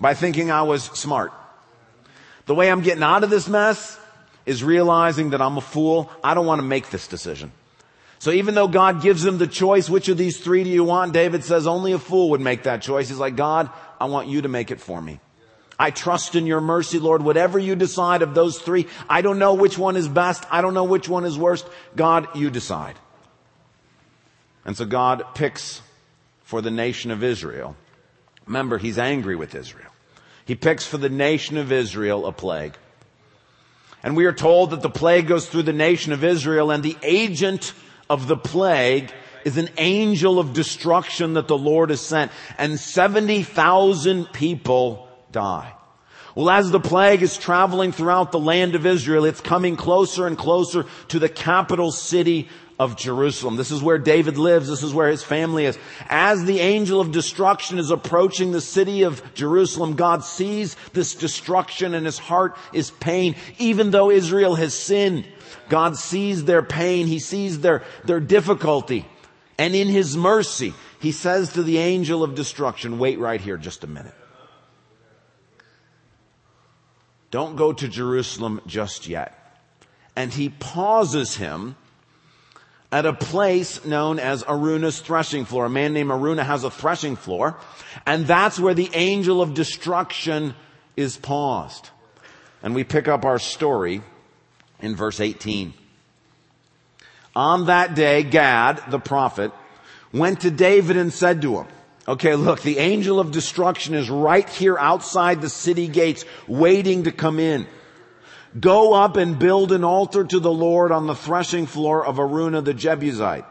by 0.00 0.14
thinking 0.14 0.50
I 0.50 0.62
was 0.62 0.84
smart. 0.84 1.34
The 2.46 2.54
way 2.54 2.70
I'm 2.70 2.80
getting 2.80 3.02
out 3.02 3.24
of 3.24 3.28
this 3.28 3.46
mess 3.46 4.00
is 4.46 4.64
realizing 4.64 5.30
that 5.30 5.42
I'm 5.42 5.58
a 5.58 5.60
fool. 5.60 6.10
I 6.24 6.32
don't 6.32 6.46
want 6.46 6.60
to 6.60 6.66
make 6.66 6.88
this 6.88 7.06
decision. 7.06 7.52
So 8.18 8.30
even 8.30 8.54
though 8.54 8.66
God 8.66 9.02
gives 9.02 9.22
him 9.22 9.36
the 9.36 9.46
choice, 9.46 9.90
which 9.90 10.08
of 10.08 10.16
these 10.16 10.40
three 10.40 10.64
do 10.64 10.70
you 10.70 10.82
want? 10.82 11.12
David 11.12 11.44
says 11.44 11.66
only 11.66 11.92
a 11.92 11.98
fool 11.98 12.30
would 12.30 12.40
make 12.40 12.62
that 12.62 12.80
choice. 12.80 13.10
He's 13.10 13.18
like, 13.18 13.36
God, 13.36 13.68
I 14.00 14.06
want 14.06 14.28
you 14.28 14.40
to 14.40 14.48
make 14.48 14.70
it 14.70 14.80
for 14.80 15.02
me. 15.02 15.20
I 15.78 15.90
trust 15.90 16.34
in 16.34 16.46
your 16.46 16.60
mercy, 16.60 16.98
Lord. 16.98 17.22
Whatever 17.22 17.58
you 17.58 17.74
decide 17.74 18.22
of 18.22 18.34
those 18.34 18.58
three, 18.58 18.86
I 19.08 19.20
don't 19.20 19.38
know 19.38 19.54
which 19.54 19.76
one 19.76 19.96
is 19.96 20.08
best. 20.08 20.44
I 20.50 20.62
don't 20.62 20.74
know 20.74 20.84
which 20.84 21.08
one 21.08 21.24
is 21.24 21.38
worst. 21.38 21.66
God, 21.94 22.28
you 22.34 22.50
decide. 22.50 22.96
And 24.64 24.76
so 24.76 24.84
God 24.84 25.24
picks 25.34 25.82
for 26.42 26.62
the 26.62 26.70
nation 26.70 27.10
of 27.10 27.22
Israel. 27.22 27.76
Remember, 28.46 28.78
he's 28.78 28.98
angry 28.98 29.36
with 29.36 29.54
Israel. 29.54 29.90
He 30.44 30.54
picks 30.54 30.86
for 30.86 30.96
the 30.96 31.08
nation 31.08 31.56
of 31.56 31.72
Israel 31.72 32.26
a 32.26 32.32
plague. 32.32 32.76
And 34.02 34.16
we 34.16 34.26
are 34.26 34.32
told 34.32 34.70
that 34.70 34.82
the 34.82 34.90
plague 34.90 35.26
goes 35.26 35.46
through 35.46 35.64
the 35.64 35.72
nation 35.72 36.12
of 36.12 36.22
Israel 36.22 36.70
and 36.70 36.82
the 36.82 36.96
agent 37.02 37.74
of 38.08 38.28
the 38.28 38.36
plague 38.36 39.12
is 39.44 39.56
an 39.56 39.68
angel 39.78 40.38
of 40.38 40.52
destruction 40.52 41.34
that 41.34 41.48
the 41.48 41.58
Lord 41.58 41.90
has 41.90 42.00
sent. 42.00 42.32
And 42.58 42.78
70,000 42.78 44.32
people 44.32 45.05
die. 45.36 45.74
Well, 46.34 46.48
as 46.48 46.70
the 46.70 46.80
plague 46.80 47.22
is 47.22 47.36
traveling 47.36 47.92
throughout 47.92 48.32
the 48.32 48.38
land 48.38 48.74
of 48.74 48.86
Israel, 48.86 49.26
it's 49.26 49.40
coming 49.40 49.76
closer 49.76 50.26
and 50.26 50.36
closer 50.36 50.86
to 51.08 51.18
the 51.18 51.28
capital 51.28 51.92
city 51.92 52.48
of 52.78 52.96
Jerusalem. 52.96 53.56
This 53.56 53.70
is 53.70 53.82
where 53.82 53.98
David 53.98 54.38
lives. 54.38 54.68
This 54.68 54.82
is 54.82 54.94
where 54.94 55.08
his 55.08 55.22
family 55.22 55.66
is. 55.66 55.78
As 56.08 56.44
the 56.44 56.60
angel 56.60 57.00
of 57.00 57.12
destruction 57.12 57.78
is 57.78 57.90
approaching 57.90 58.52
the 58.52 58.60
city 58.60 59.02
of 59.02 59.22
Jerusalem, 59.34 59.94
God 59.94 60.24
sees 60.24 60.76
this 60.94 61.14
destruction 61.14 61.94
and 61.94 62.06
his 62.06 62.18
heart 62.18 62.56
is 62.72 62.90
pain. 62.90 63.36
Even 63.58 63.90
though 63.90 64.10
Israel 64.10 64.54
has 64.54 64.72
sinned, 64.78 65.26
God 65.68 65.96
sees 65.96 66.44
their 66.44 66.62
pain. 66.62 67.06
He 67.06 67.18
sees 67.18 67.60
their, 67.60 67.82
their 68.04 68.20
difficulty. 68.20 69.06
And 69.58 69.74
in 69.74 69.88
his 69.88 70.16
mercy, 70.16 70.74
he 71.00 71.12
says 71.12 71.54
to 71.54 71.62
the 71.62 71.78
angel 71.78 72.22
of 72.22 72.34
destruction, 72.34 72.98
wait 72.98 73.18
right 73.18 73.40
here 73.40 73.56
just 73.56 73.84
a 73.84 73.86
minute. 73.86 74.14
Don't 77.36 77.56
go 77.56 77.70
to 77.70 77.86
Jerusalem 77.86 78.62
just 78.66 79.06
yet. 79.06 79.38
And 80.16 80.32
he 80.32 80.48
pauses 80.48 81.36
him 81.36 81.76
at 82.90 83.04
a 83.04 83.12
place 83.12 83.84
known 83.84 84.18
as 84.18 84.42
Araunah's 84.44 85.00
threshing 85.00 85.44
floor. 85.44 85.66
A 85.66 85.68
man 85.68 85.92
named 85.92 86.10
Araunah 86.10 86.44
has 86.46 86.64
a 86.64 86.70
threshing 86.70 87.14
floor, 87.14 87.58
and 88.06 88.26
that's 88.26 88.58
where 88.58 88.72
the 88.72 88.88
angel 88.94 89.42
of 89.42 89.52
destruction 89.52 90.54
is 90.96 91.18
paused. 91.18 91.90
And 92.62 92.74
we 92.74 92.84
pick 92.84 93.06
up 93.06 93.26
our 93.26 93.38
story 93.38 94.00
in 94.80 94.96
verse 94.96 95.20
18. 95.20 95.74
On 97.34 97.66
that 97.66 97.94
day, 97.94 98.22
Gad, 98.22 98.82
the 98.88 98.98
prophet, 98.98 99.52
went 100.10 100.40
to 100.40 100.50
David 100.50 100.96
and 100.96 101.12
said 101.12 101.42
to 101.42 101.58
him, 101.58 101.66
Okay, 102.08 102.36
look, 102.36 102.62
the 102.62 102.78
angel 102.78 103.18
of 103.18 103.32
destruction 103.32 103.94
is 103.94 104.08
right 104.08 104.48
here 104.48 104.78
outside 104.78 105.40
the 105.40 105.48
city 105.48 105.88
gates 105.88 106.24
waiting 106.46 107.04
to 107.04 107.12
come 107.12 107.40
in. 107.40 107.66
Go 108.58 108.94
up 108.94 109.16
and 109.16 109.38
build 109.38 109.72
an 109.72 109.82
altar 109.82 110.24
to 110.24 110.38
the 110.38 110.52
Lord 110.52 110.92
on 110.92 111.06
the 111.06 111.16
threshing 111.16 111.66
floor 111.66 112.06
of 112.06 112.18
Araunah 112.18 112.64
the 112.64 112.74
Jebusite. 112.74 113.44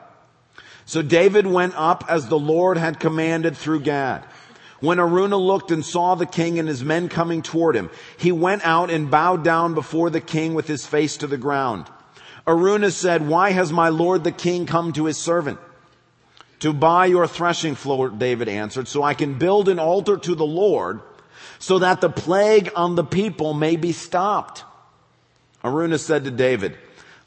So 0.86 1.02
David 1.02 1.46
went 1.46 1.74
up 1.76 2.06
as 2.08 2.28
the 2.28 2.40
Lord 2.40 2.78
had 2.78 3.00
commanded 3.00 3.58
through 3.58 3.82
Gad. 3.82 4.24
When 4.80 5.00
Araunah 5.00 5.38
looked 5.38 5.72
and 5.72 5.86
saw 5.86 6.16
the 6.16 6.26
king 6.26 6.58
and 6.58 6.68
his 6.68 6.84
men 6.84 7.10
coming 7.10 7.42
toward 7.42 7.76
him, 7.76 7.90
he 8.18 8.32
went 8.32 8.66
out 8.66 8.90
and 8.90 9.12
bowed 9.12 9.44
down 9.44 9.74
before 9.74 10.10
the 10.10 10.22
king 10.22 10.54
with 10.54 10.68
his 10.68 10.86
face 10.86 11.18
to 11.18 11.28
the 11.28 11.38
ground. 11.38 11.88
Araunah 12.48 12.92
said, 12.92 13.28
why 13.28 13.52
has 13.52 13.74
my 13.74 13.90
lord 13.90 14.24
the 14.24 14.32
king 14.32 14.66
come 14.66 14.94
to 14.94 15.06
his 15.06 15.18
servant? 15.18 15.60
To 16.66 16.74
buy 16.74 17.06
your 17.06 17.28
threshing 17.28 17.76
floor, 17.76 18.10
David 18.10 18.50
answered, 18.50 18.88
so 18.88 19.04
I 19.04 19.14
can 19.14 19.38
build 19.38 19.70
an 19.70 19.78
altar 19.78 20.18
to 20.18 20.34
the 20.34 20.48
Lord 20.48 21.00
so 21.60 21.78
that 21.78 22.02
the 22.02 22.10
plague 22.10 22.72
on 22.76 22.96
the 22.96 23.04
people 23.04 23.54
may 23.54 23.76
be 23.76 23.92
stopped. 23.92 24.64
Araunah 25.64 26.00
said 26.00 26.24
to 26.24 26.32
David, 26.32 26.76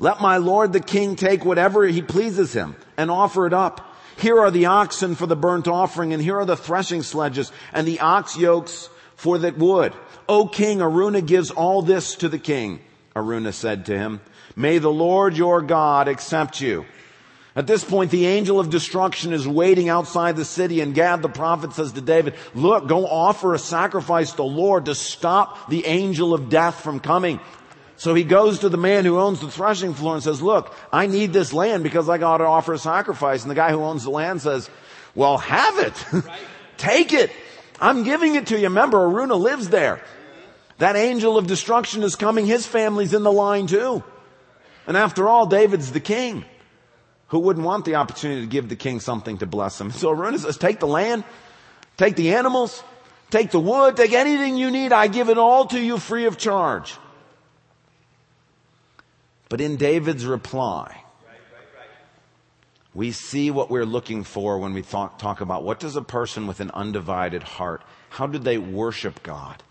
let 0.00 0.20
my 0.20 0.38
Lord 0.38 0.72
the 0.72 0.80
king 0.80 1.14
take 1.14 1.44
whatever 1.44 1.86
he 1.86 2.02
pleases 2.02 2.52
him 2.52 2.74
and 2.96 3.12
offer 3.12 3.46
it 3.46 3.52
up. 3.52 3.94
Here 4.16 4.40
are 4.40 4.50
the 4.50 4.66
oxen 4.66 5.14
for 5.14 5.26
the 5.26 5.36
burnt 5.36 5.68
offering 5.68 6.12
and 6.12 6.20
here 6.20 6.38
are 6.38 6.44
the 6.44 6.56
threshing 6.56 7.04
sledges 7.04 7.52
and 7.72 7.86
the 7.86 8.00
ox 8.00 8.36
yokes 8.36 8.90
for 9.14 9.38
the 9.38 9.52
wood. 9.52 9.92
O 10.28 10.48
king, 10.48 10.80
Araunah 10.80 11.24
gives 11.24 11.52
all 11.52 11.80
this 11.82 12.16
to 12.16 12.28
the 12.28 12.40
king. 12.40 12.80
Araunah 13.14 13.54
said 13.54 13.86
to 13.86 13.96
him, 13.96 14.20
may 14.56 14.78
the 14.78 14.90
Lord 14.90 15.36
your 15.36 15.62
God 15.62 16.08
accept 16.08 16.60
you 16.60 16.86
at 17.56 17.66
this 17.66 17.82
point, 17.82 18.10
the 18.10 18.26
angel 18.26 18.60
of 18.60 18.70
destruction 18.70 19.32
is 19.32 19.48
waiting 19.48 19.88
outside 19.88 20.36
the 20.36 20.44
city 20.44 20.80
and 20.80 20.94
Gad 20.94 21.22
the 21.22 21.28
prophet 21.28 21.72
says 21.72 21.92
to 21.92 22.00
David, 22.00 22.34
look, 22.54 22.86
go 22.86 23.06
offer 23.06 23.54
a 23.54 23.58
sacrifice 23.58 24.30
to 24.30 24.36
the 24.36 24.44
Lord 24.44 24.84
to 24.84 24.94
stop 24.94 25.68
the 25.68 25.86
angel 25.86 26.34
of 26.34 26.50
death 26.50 26.80
from 26.80 27.00
coming. 27.00 27.40
So 27.96 28.14
he 28.14 28.22
goes 28.22 28.60
to 28.60 28.68
the 28.68 28.76
man 28.76 29.04
who 29.04 29.18
owns 29.18 29.40
the 29.40 29.50
threshing 29.50 29.92
floor 29.92 30.14
and 30.14 30.22
says, 30.22 30.40
look, 30.40 30.72
I 30.92 31.08
need 31.08 31.32
this 31.32 31.52
land 31.52 31.82
because 31.82 32.08
I 32.08 32.16
got 32.16 32.36
to 32.36 32.44
offer 32.44 32.72
a 32.72 32.78
sacrifice. 32.78 33.42
And 33.42 33.50
the 33.50 33.56
guy 33.56 33.70
who 33.70 33.82
owns 33.82 34.04
the 34.04 34.10
land 34.10 34.40
says, 34.40 34.70
well, 35.16 35.38
have 35.38 35.78
it. 35.78 36.04
Take 36.76 37.12
it. 37.12 37.32
I'm 37.80 38.04
giving 38.04 38.36
it 38.36 38.48
to 38.48 38.56
you. 38.56 38.68
Remember, 38.68 38.98
Araunah 38.98 39.40
lives 39.40 39.68
there. 39.68 40.00
That 40.78 40.94
angel 40.94 41.36
of 41.36 41.48
destruction 41.48 42.04
is 42.04 42.14
coming. 42.14 42.46
His 42.46 42.66
family's 42.66 43.14
in 43.14 43.24
the 43.24 43.32
line 43.32 43.66
too. 43.66 44.04
And 44.86 44.96
after 44.96 45.28
all, 45.28 45.46
David's 45.46 45.90
the 45.90 46.00
king. 46.00 46.44
Who 47.28 47.40
wouldn't 47.40 47.64
want 47.64 47.84
the 47.84 47.96
opportunity 47.96 48.40
to 48.42 48.46
give 48.46 48.68
the 48.68 48.76
king 48.76 49.00
something 49.00 49.38
to 49.38 49.46
bless 49.46 49.80
him? 49.80 49.90
So 49.90 50.14
Araunah 50.14 50.38
says, 50.38 50.56
take 50.56 50.80
the 50.80 50.86
land, 50.86 51.24
take 51.96 52.16
the 52.16 52.34
animals, 52.34 52.82
take 53.30 53.50
the 53.50 53.60
wood, 53.60 53.96
take 53.96 54.12
anything 54.12 54.56
you 54.56 54.70
need. 54.70 54.92
I 54.92 55.08
give 55.08 55.28
it 55.28 55.38
all 55.38 55.66
to 55.66 55.80
you 55.80 55.98
free 55.98 56.24
of 56.24 56.38
charge. 56.38 56.96
But 59.50 59.60
in 59.60 59.76
David's 59.76 60.24
reply, 60.24 61.02
we 62.94 63.12
see 63.12 63.50
what 63.50 63.70
we're 63.70 63.86
looking 63.86 64.24
for 64.24 64.58
when 64.58 64.72
we 64.72 64.82
talk, 64.82 65.18
talk 65.18 65.40
about 65.40 65.64
what 65.64 65.80
does 65.80 65.96
a 65.96 66.02
person 66.02 66.46
with 66.46 66.60
an 66.60 66.70
undivided 66.72 67.42
heart, 67.42 67.82
how 68.10 68.26
do 68.26 68.38
they 68.38 68.58
worship 68.58 69.22
God? 69.22 69.62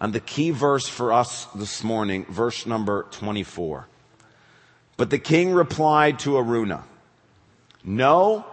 And 0.00 0.14
the 0.14 0.20
key 0.20 0.50
verse 0.50 0.88
for 0.88 1.12
us 1.12 1.44
this 1.54 1.84
morning, 1.84 2.24
verse 2.24 2.64
number 2.64 3.06
24. 3.10 3.86
But 5.00 5.08
the 5.08 5.18
king 5.18 5.54
replied 5.54 6.18
to 6.18 6.36
Araunah, 6.36 6.84
no, 7.82 8.44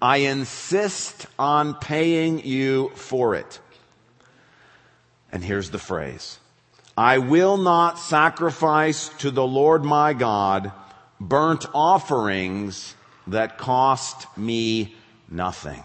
I 0.00 0.16
insist 0.16 1.26
on 1.38 1.74
paying 1.74 2.42
you 2.42 2.88
for 2.94 3.34
it. 3.34 3.60
And 5.30 5.44
here's 5.44 5.68
the 5.68 5.78
phrase. 5.78 6.38
I 6.96 7.18
will 7.18 7.58
not 7.58 7.98
sacrifice 7.98 9.10
to 9.18 9.30
the 9.30 9.46
Lord 9.46 9.84
my 9.84 10.14
God 10.14 10.72
burnt 11.20 11.66
offerings 11.74 12.94
that 13.26 13.58
cost 13.58 14.26
me 14.38 14.94
nothing. 15.28 15.84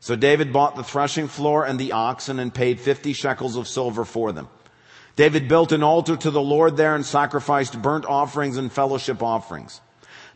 So 0.00 0.16
David 0.16 0.54
bought 0.54 0.74
the 0.74 0.82
threshing 0.82 1.28
floor 1.28 1.66
and 1.66 1.78
the 1.78 1.92
oxen 1.92 2.38
and 2.38 2.54
paid 2.54 2.80
50 2.80 3.12
shekels 3.12 3.56
of 3.56 3.68
silver 3.68 4.06
for 4.06 4.32
them. 4.32 4.48
David 5.16 5.48
built 5.48 5.72
an 5.72 5.82
altar 5.82 6.16
to 6.16 6.30
the 6.30 6.42
Lord 6.42 6.76
there 6.76 6.94
and 6.94 7.06
sacrificed 7.06 7.80
burnt 7.80 8.04
offerings 8.04 8.56
and 8.56 8.72
fellowship 8.72 9.22
offerings. 9.22 9.80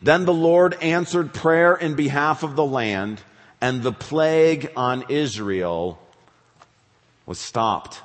Then 0.01 0.25
the 0.25 0.35
Lord 0.35 0.75
answered 0.81 1.35
prayer 1.35 1.75
in 1.75 1.95
behalf 1.95 2.43
of 2.43 2.55
the 2.55 2.65
land 2.65 3.21
and 3.61 3.83
the 3.83 3.93
plague 3.93 4.71
on 4.77 5.05
Israel 5.09 5.99
was 7.27 7.41
stopped. 7.41 8.01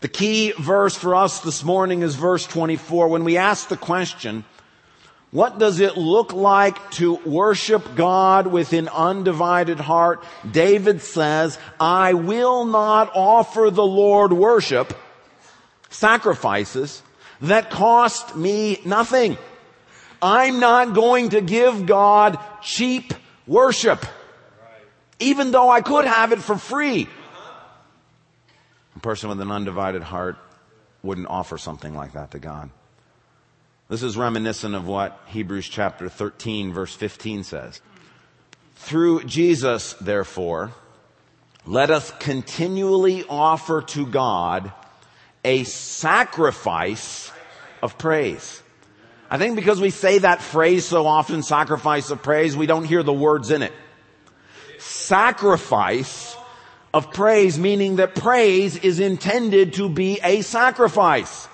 The 0.00 0.08
key 0.08 0.52
verse 0.58 0.96
for 0.96 1.14
us 1.14 1.40
this 1.40 1.62
morning 1.62 2.02
is 2.02 2.14
verse 2.14 2.46
24. 2.46 3.08
When 3.08 3.24
we 3.24 3.36
ask 3.36 3.68
the 3.68 3.76
question, 3.76 4.44
what 5.34 5.58
does 5.58 5.80
it 5.80 5.96
look 5.96 6.32
like 6.32 6.92
to 6.92 7.16
worship 7.26 7.96
God 7.96 8.46
with 8.46 8.72
an 8.72 8.86
undivided 8.86 9.80
heart? 9.80 10.22
David 10.48 11.00
says, 11.00 11.58
I 11.80 12.14
will 12.14 12.64
not 12.66 13.10
offer 13.16 13.68
the 13.72 13.84
Lord 13.84 14.32
worship, 14.32 14.96
sacrifices 15.90 17.02
that 17.40 17.68
cost 17.68 18.36
me 18.36 18.80
nothing. 18.84 19.36
I'm 20.22 20.60
not 20.60 20.94
going 20.94 21.30
to 21.30 21.40
give 21.40 21.84
God 21.84 22.38
cheap 22.62 23.12
worship, 23.44 24.06
even 25.18 25.50
though 25.50 25.68
I 25.68 25.80
could 25.80 26.04
have 26.04 26.30
it 26.30 26.42
for 26.42 26.56
free. 26.56 27.08
A 28.94 29.00
person 29.00 29.30
with 29.30 29.40
an 29.40 29.50
undivided 29.50 30.04
heart 30.04 30.36
wouldn't 31.02 31.26
offer 31.26 31.58
something 31.58 31.92
like 31.96 32.12
that 32.12 32.30
to 32.30 32.38
God. 32.38 32.70
This 33.88 34.02
is 34.02 34.16
reminiscent 34.16 34.74
of 34.74 34.86
what 34.86 35.20
Hebrews 35.26 35.68
chapter 35.68 36.08
13 36.08 36.72
verse 36.72 36.94
15 36.94 37.44
says. 37.44 37.82
Through 38.76 39.24
Jesus, 39.24 39.92
therefore, 40.00 40.72
let 41.66 41.90
us 41.90 42.10
continually 42.18 43.24
offer 43.28 43.82
to 43.82 44.06
God 44.06 44.72
a 45.44 45.64
sacrifice 45.64 47.30
of 47.82 47.98
praise. 47.98 48.62
I 49.30 49.36
think 49.36 49.56
because 49.56 49.80
we 49.80 49.90
say 49.90 50.18
that 50.18 50.40
phrase 50.40 50.86
so 50.86 51.06
often, 51.06 51.42
sacrifice 51.42 52.10
of 52.10 52.22
praise, 52.22 52.56
we 52.56 52.66
don't 52.66 52.84
hear 52.84 53.02
the 53.02 53.12
words 53.12 53.50
in 53.50 53.62
it. 53.62 53.72
Sacrifice 54.78 56.36
of 56.92 57.12
praise, 57.12 57.58
meaning 57.58 57.96
that 57.96 58.14
praise 58.14 58.76
is 58.76 59.00
intended 59.00 59.74
to 59.74 59.88
be 59.88 60.20
a 60.22 60.42
sacrifice. 60.42 61.48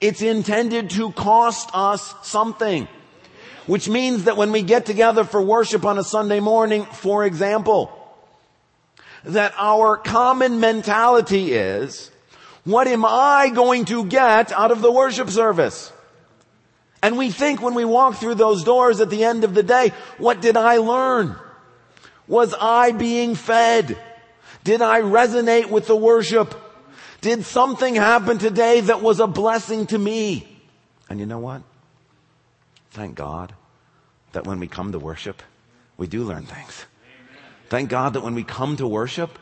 It's 0.00 0.22
intended 0.22 0.90
to 0.90 1.12
cost 1.12 1.70
us 1.72 2.14
something. 2.22 2.88
Which 3.66 3.88
means 3.88 4.24
that 4.24 4.36
when 4.36 4.52
we 4.52 4.62
get 4.62 4.84
together 4.84 5.24
for 5.24 5.40
worship 5.40 5.86
on 5.86 5.98
a 5.98 6.04
Sunday 6.04 6.40
morning, 6.40 6.84
for 6.84 7.24
example, 7.24 7.90
that 9.24 9.54
our 9.56 9.96
common 9.96 10.60
mentality 10.60 11.54
is, 11.54 12.10
what 12.64 12.86
am 12.86 13.04
I 13.06 13.50
going 13.54 13.86
to 13.86 14.04
get 14.04 14.52
out 14.52 14.70
of 14.70 14.82
the 14.82 14.92
worship 14.92 15.30
service? 15.30 15.92
And 17.02 17.18
we 17.18 17.30
think 17.30 17.60
when 17.60 17.74
we 17.74 17.84
walk 17.84 18.16
through 18.16 18.36
those 18.36 18.64
doors 18.64 19.00
at 19.00 19.10
the 19.10 19.24
end 19.24 19.44
of 19.44 19.54
the 19.54 19.62
day, 19.62 19.92
what 20.16 20.40
did 20.40 20.56
I 20.56 20.78
learn? 20.78 21.36
Was 22.26 22.54
I 22.58 22.92
being 22.92 23.34
fed? 23.34 23.98
Did 24.62 24.80
I 24.80 25.02
resonate 25.02 25.68
with 25.68 25.86
the 25.86 25.96
worship? 25.96 26.58
Did 27.24 27.46
something 27.46 27.94
happen 27.94 28.36
today 28.36 28.82
that 28.82 29.00
was 29.00 29.18
a 29.18 29.26
blessing 29.26 29.86
to 29.86 29.98
me? 29.98 30.46
And 31.08 31.18
you 31.18 31.24
know 31.24 31.38
what? 31.38 31.62
Thank 32.90 33.14
God 33.14 33.54
that 34.32 34.46
when 34.46 34.60
we 34.60 34.66
come 34.66 34.92
to 34.92 34.98
worship, 34.98 35.42
we 35.96 36.06
do 36.06 36.24
learn 36.24 36.44
things. 36.44 36.84
Thank 37.70 37.88
God 37.88 38.12
that 38.12 38.20
when 38.20 38.34
we 38.34 38.44
come 38.44 38.76
to 38.76 38.86
worship, 38.86 39.38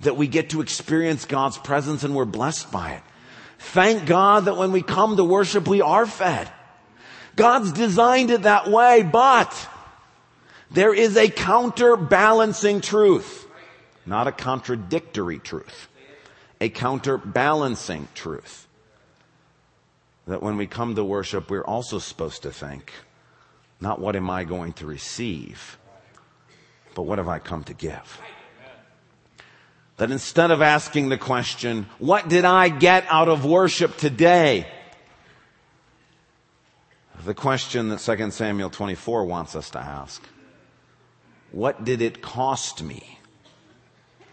that 0.00 0.16
we 0.16 0.26
get 0.26 0.50
to 0.50 0.60
experience 0.60 1.26
God's 1.26 1.58
presence 1.58 2.02
and 2.02 2.12
we're 2.12 2.24
blessed 2.24 2.72
by 2.72 2.94
it. 2.94 3.02
Thank 3.60 4.06
God 4.06 4.46
that 4.46 4.56
when 4.56 4.72
we 4.72 4.82
come 4.82 5.16
to 5.16 5.22
worship, 5.22 5.68
we 5.68 5.80
are 5.82 6.06
fed. 6.06 6.50
God's 7.36 7.70
designed 7.70 8.32
it 8.32 8.42
that 8.42 8.68
way, 8.68 9.04
but 9.04 9.68
there 10.72 10.92
is 10.92 11.16
a 11.16 11.28
counterbalancing 11.28 12.80
truth, 12.80 13.46
not 14.06 14.26
a 14.26 14.32
contradictory 14.32 15.38
truth, 15.38 15.86
a 16.60 16.68
counterbalancing 16.68 18.08
truth. 18.14 18.66
That 20.26 20.42
when 20.42 20.56
we 20.56 20.66
come 20.66 20.94
to 20.94 21.04
worship, 21.04 21.50
we're 21.50 21.62
also 21.62 21.98
supposed 21.98 22.42
to 22.42 22.50
think, 22.50 22.92
not 23.80 24.00
what 24.00 24.16
am 24.16 24.28
I 24.28 24.44
going 24.44 24.72
to 24.74 24.86
receive, 24.86 25.78
but 26.94 27.02
what 27.02 27.18
have 27.18 27.28
I 27.28 27.38
come 27.38 27.62
to 27.64 27.74
give? 27.74 28.20
That 29.98 30.10
instead 30.10 30.50
of 30.50 30.60
asking 30.60 31.08
the 31.08 31.16
question, 31.18 31.86
what 31.98 32.28
did 32.28 32.44
I 32.44 32.68
get 32.68 33.06
out 33.08 33.28
of 33.28 33.44
worship 33.44 33.96
today? 33.96 34.66
The 37.24 37.34
question 37.34 37.88
that 37.88 38.00
2 38.00 38.30
Samuel 38.30 38.70
24 38.70 39.24
wants 39.24 39.56
us 39.56 39.70
to 39.70 39.78
ask. 39.78 40.22
What 41.50 41.84
did 41.84 42.02
it 42.02 42.20
cost 42.20 42.82
me 42.82 43.18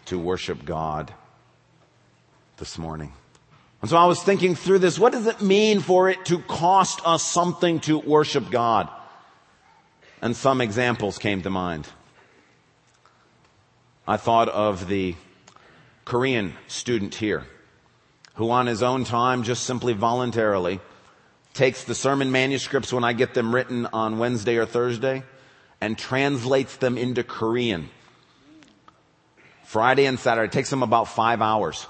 to 0.06 0.18
worship 0.18 0.64
God 0.64 1.14
this 2.56 2.78
morning? 2.78 3.12
And 3.80 3.90
so 3.90 3.96
I 3.96 4.06
was 4.06 4.22
thinking 4.22 4.54
through 4.54 4.78
this. 4.78 4.98
What 4.98 5.12
does 5.12 5.26
it 5.26 5.42
mean 5.42 5.80
for 5.80 6.08
it 6.08 6.24
to 6.26 6.38
cost 6.38 7.00
us 7.04 7.22
something 7.22 7.80
to 7.80 7.98
worship 7.98 8.50
God? 8.50 8.88
And 10.22 10.34
some 10.34 10.60
examples 10.60 11.18
came 11.18 11.42
to 11.42 11.50
mind. 11.50 11.86
I 14.06 14.16
thought 14.16 14.48
of 14.48 14.88
the 14.88 15.16
Korean 16.04 16.54
student 16.66 17.14
here 17.14 17.46
who 18.34 18.50
on 18.50 18.66
his 18.66 18.82
own 18.82 19.04
time, 19.04 19.42
just 19.42 19.64
simply 19.64 19.92
voluntarily, 19.92 20.80
takes 21.52 21.84
the 21.84 21.94
sermon 21.94 22.32
manuscripts 22.32 22.92
when 22.92 23.04
I 23.04 23.12
get 23.12 23.34
them 23.34 23.54
written 23.54 23.86
on 23.92 24.18
Wednesday 24.18 24.56
or 24.56 24.66
Thursday 24.66 25.22
and 25.80 25.96
translates 25.96 26.76
them 26.76 26.98
into 26.98 27.22
Korean. 27.22 27.90
Friday 29.64 30.06
and 30.06 30.18
Saturday. 30.18 30.46
It 30.46 30.52
takes 30.52 30.70
them 30.70 30.82
about 30.82 31.08
five 31.08 31.40
hours. 31.40 31.86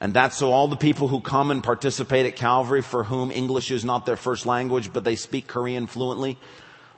And 0.00 0.14
that's 0.14 0.36
so 0.36 0.52
all 0.52 0.68
the 0.68 0.76
people 0.76 1.08
who 1.08 1.20
come 1.20 1.50
and 1.50 1.62
participate 1.62 2.26
at 2.26 2.36
Calvary 2.36 2.82
for 2.82 3.04
whom 3.04 3.30
English 3.32 3.70
is 3.70 3.84
not 3.84 4.06
their 4.06 4.16
first 4.16 4.46
language, 4.46 4.92
but 4.92 5.04
they 5.04 5.16
speak 5.16 5.48
Korean 5.48 5.86
fluently, 5.86 6.38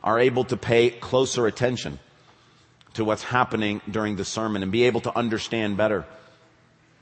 are 0.05 0.19
able 0.19 0.45
to 0.45 0.57
pay 0.57 0.91
closer 0.91 1.47
attention 1.47 1.99
to 2.95 3.05
what's 3.05 3.23
happening 3.23 3.81
during 3.91 4.17
the 4.17 4.25
sermon 4.25 4.63
and 4.63 4.71
be 4.71 4.85
able 4.85 5.01
to 5.03 5.17
understand 5.17 5.77
better. 5.77 6.05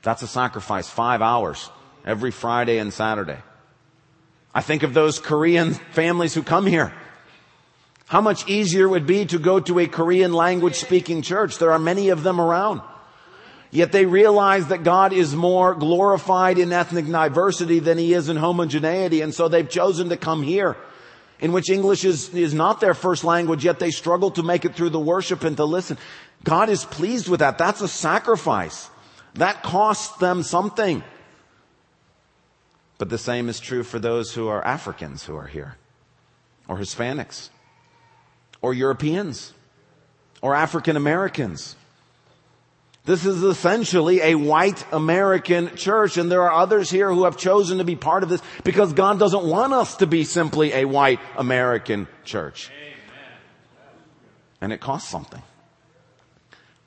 That's 0.02 0.22
a 0.22 0.28
sacrifice. 0.28 0.88
Five 0.88 1.20
hours 1.22 1.70
every 2.04 2.30
Friday 2.30 2.78
and 2.78 2.92
Saturday. 2.92 3.38
I 4.54 4.60
think 4.60 4.82
of 4.82 4.94
those 4.94 5.18
Korean 5.18 5.74
families 5.74 6.34
who 6.34 6.42
come 6.42 6.66
here. 6.66 6.92
How 8.06 8.20
much 8.20 8.48
easier 8.48 8.86
it 8.86 8.90
would 8.90 9.06
be 9.06 9.26
to 9.26 9.38
go 9.38 9.60
to 9.60 9.80
a 9.80 9.86
Korean 9.86 10.32
language 10.32 10.76
speaking 10.76 11.22
church. 11.22 11.58
There 11.58 11.72
are 11.72 11.78
many 11.78 12.08
of 12.08 12.22
them 12.22 12.40
around. 12.40 12.80
Yet 13.70 13.92
they 13.92 14.06
realize 14.06 14.68
that 14.68 14.82
God 14.82 15.12
is 15.12 15.36
more 15.36 15.74
glorified 15.74 16.58
in 16.58 16.72
ethnic 16.72 17.06
diversity 17.06 17.80
than 17.80 17.98
he 17.98 18.14
is 18.14 18.28
in 18.28 18.36
homogeneity. 18.36 19.20
And 19.20 19.34
so 19.34 19.48
they've 19.48 19.68
chosen 19.68 20.08
to 20.08 20.16
come 20.16 20.42
here 20.42 20.76
in 21.40 21.52
which 21.52 21.70
English 21.70 22.04
is, 22.04 22.34
is 22.34 22.54
not 22.54 22.80
their 22.80 22.94
first 22.94 23.24
language, 23.24 23.64
yet 23.64 23.78
they 23.78 23.90
struggle 23.90 24.30
to 24.32 24.42
make 24.42 24.64
it 24.64 24.74
through 24.74 24.90
the 24.90 25.00
worship 25.00 25.44
and 25.44 25.56
to 25.56 25.64
listen. 25.64 25.98
God 26.44 26.68
is 26.68 26.84
pleased 26.84 27.28
with 27.28 27.40
that. 27.40 27.58
That's 27.58 27.80
a 27.80 27.88
sacrifice. 27.88 28.90
That 29.34 29.62
costs 29.62 30.16
them 30.18 30.42
something. 30.42 31.02
But 32.96 33.10
the 33.10 33.18
same 33.18 33.48
is 33.48 33.60
true 33.60 33.84
for 33.84 33.98
those 33.98 34.34
who 34.34 34.48
are 34.48 34.64
Africans 34.64 35.24
who 35.24 35.36
are 35.36 35.46
here, 35.46 35.76
or 36.66 36.78
Hispanics, 36.78 37.50
or 38.60 38.74
Europeans, 38.74 39.52
or 40.42 40.54
African 40.56 40.96
Americans. 40.96 41.76
This 43.08 43.24
is 43.24 43.42
essentially 43.42 44.20
a 44.20 44.34
white 44.34 44.84
American 44.92 45.74
church, 45.76 46.18
and 46.18 46.30
there 46.30 46.42
are 46.42 46.52
others 46.52 46.90
here 46.90 47.10
who 47.10 47.24
have 47.24 47.38
chosen 47.38 47.78
to 47.78 47.84
be 47.84 47.96
part 47.96 48.22
of 48.22 48.28
this 48.28 48.42
because 48.64 48.92
God 48.92 49.18
doesn't 49.18 49.44
want 49.44 49.72
us 49.72 49.96
to 49.96 50.06
be 50.06 50.24
simply 50.24 50.74
a 50.74 50.84
white 50.84 51.18
American 51.34 52.06
church. 52.26 52.70
And 54.60 54.74
it 54.74 54.80
costs 54.80 55.08
something 55.08 55.40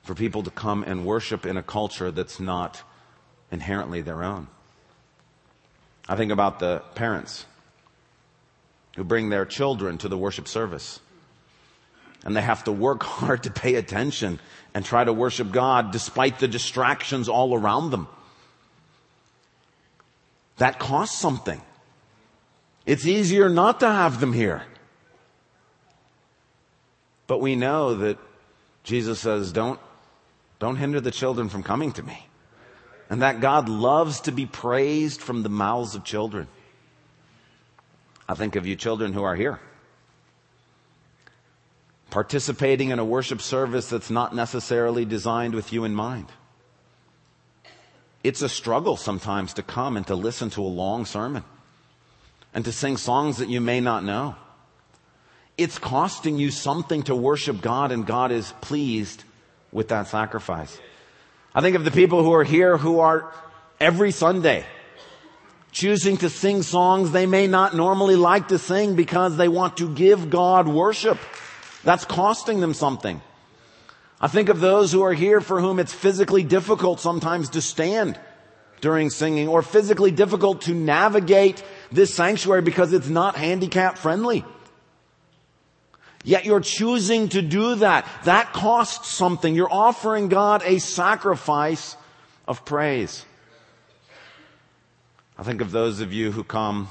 for 0.04 0.14
people 0.14 0.44
to 0.44 0.50
come 0.52 0.84
and 0.84 1.04
worship 1.04 1.44
in 1.44 1.56
a 1.56 1.62
culture 1.62 2.12
that's 2.12 2.38
not 2.38 2.84
inherently 3.50 4.00
their 4.00 4.22
own. 4.22 4.46
I 6.08 6.14
think 6.14 6.30
about 6.30 6.60
the 6.60 6.84
parents 6.94 7.46
who 8.94 9.02
bring 9.02 9.28
their 9.28 9.44
children 9.44 9.98
to 9.98 10.08
the 10.08 10.16
worship 10.16 10.46
service. 10.46 11.00
And 12.24 12.36
they 12.36 12.42
have 12.42 12.62
to 12.62 12.70
work 12.70 13.02
hard 13.18 13.42
to 13.42 13.50
pay 13.50 13.74
attention 13.74 14.38
and 14.74 14.84
try 14.84 15.04
to 15.04 15.12
worship 15.12 15.50
God 15.50 15.90
despite 15.90 16.38
the 16.38 16.48
distractions 16.48 17.28
all 17.28 17.54
around 17.54 17.90
them. 17.90 18.08
That 20.56 20.78
costs 20.78 21.18
something. 21.18 21.60
It's 22.86 23.06
easier 23.06 23.48
not 23.48 23.80
to 23.80 23.86
have 23.86 24.20
them 24.20 24.32
here. 24.32 24.62
But 27.26 27.40
we 27.40 27.56
know 27.56 27.94
that 27.96 28.18
Jesus 28.84 29.20
says, 29.20 29.52
don't, 29.52 29.80
don't 30.58 30.76
hinder 30.76 31.00
the 31.00 31.10
children 31.10 31.48
from 31.48 31.62
coming 31.62 31.92
to 31.92 32.02
me 32.02 32.26
and 33.12 33.20
that 33.20 33.40
God 33.40 33.68
loves 33.68 34.20
to 34.22 34.32
be 34.32 34.46
praised 34.46 35.20
from 35.20 35.42
the 35.42 35.50
mouths 35.50 35.94
of 35.94 36.02
children. 36.02 36.48
I 38.26 38.32
think 38.32 38.56
of 38.56 38.66
you 38.66 38.74
children 38.74 39.12
who 39.12 39.22
are 39.22 39.36
here. 39.36 39.60
Participating 42.12 42.90
in 42.90 42.98
a 42.98 43.06
worship 43.06 43.40
service 43.40 43.88
that's 43.88 44.10
not 44.10 44.34
necessarily 44.34 45.06
designed 45.06 45.54
with 45.54 45.72
you 45.72 45.84
in 45.84 45.94
mind. 45.94 46.26
It's 48.22 48.42
a 48.42 48.50
struggle 48.50 48.98
sometimes 48.98 49.54
to 49.54 49.62
come 49.62 49.96
and 49.96 50.06
to 50.08 50.14
listen 50.14 50.50
to 50.50 50.60
a 50.60 50.68
long 50.68 51.06
sermon 51.06 51.42
and 52.52 52.66
to 52.66 52.70
sing 52.70 52.98
songs 52.98 53.38
that 53.38 53.48
you 53.48 53.62
may 53.62 53.80
not 53.80 54.04
know. 54.04 54.34
It's 55.56 55.78
costing 55.78 56.36
you 56.36 56.50
something 56.50 57.02
to 57.04 57.16
worship 57.16 57.62
God 57.62 57.92
and 57.92 58.06
God 58.06 58.30
is 58.30 58.52
pleased 58.60 59.24
with 59.72 59.88
that 59.88 60.06
sacrifice. 60.06 60.78
I 61.54 61.62
think 61.62 61.76
of 61.76 61.84
the 61.86 61.90
people 61.90 62.22
who 62.22 62.34
are 62.34 62.44
here 62.44 62.76
who 62.76 63.00
are 63.00 63.32
every 63.80 64.10
Sunday 64.10 64.66
choosing 65.70 66.18
to 66.18 66.28
sing 66.28 66.60
songs 66.60 67.10
they 67.10 67.24
may 67.24 67.46
not 67.46 67.74
normally 67.74 68.16
like 68.16 68.48
to 68.48 68.58
sing 68.58 68.96
because 68.96 69.38
they 69.38 69.48
want 69.48 69.78
to 69.78 69.88
give 69.88 70.28
God 70.28 70.68
worship. 70.68 71.16
That's 71.84 72.04
costing 72.04 72.60
them 72.60 72.74
something. 72.74 73.20
I 74.20 74.28
think 74.28 74.48
of 74.48 74.60
those 74.60 74.92
who 74.92 75.02
are 75.02 75.12
here 75.12 75.40
for 75.40 75.60
whom 75.60 75.80
it's 75.80 75.92
physically 75.92 76.44
difficult 76.44 77.00
sometimes 77.00 77.50
to 77.50 77.60
stand 77.60 78.18
during 78.80 79.10
singing 79.10 79.48
or 79.48 79.62
physically 79.62 80.10
difficult 80.10 80.62
to 80.62 80.74
navigate 80.74 81.64
this 81.90 82.14
sanctuary 82.14 82.62
because 82.62 82.92
it's 82.92 83.08
not 83.08 83.36
handicap 83.36 83.98
friendly. 83.98 84.44
Yet 86.24 86.44
you're 86.44 86.60
choosing 86.60 87.30
to 87.30 87.42
do 87.42 87.76
that. 87.76 88.06
That 88.24 88.52
costs 88.52 89.08
something. 89.12 89.54
You're 89.54 89.72
offering 89.72 90.28
God 90.28 90.62
a 90.64 90.78
sacrifice 90.78 91.96
of 92.46 92.64
praise. 92.64 93.24
I 95.36 95.42
think 95.42 95.60
of 95.60 95.72
those 95.72 96.00
of 96.00 96.12
you 96.12 96.30
who 96.30 96.44
come 96.44 96.88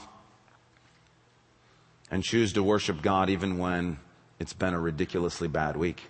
and 2.10 2.24
choose 2.24 2.52
to 2.54 2.64
worship 2.64 3.02
God 3.02 3.30
even 3.30 3.58
when 3.58 3.98
it's 4.42 4.54
been 4.54 4.74
a 4.74 4.80
ridiculously 4.80 5.48
bad 5.48 5.78
week. 5.78 6.02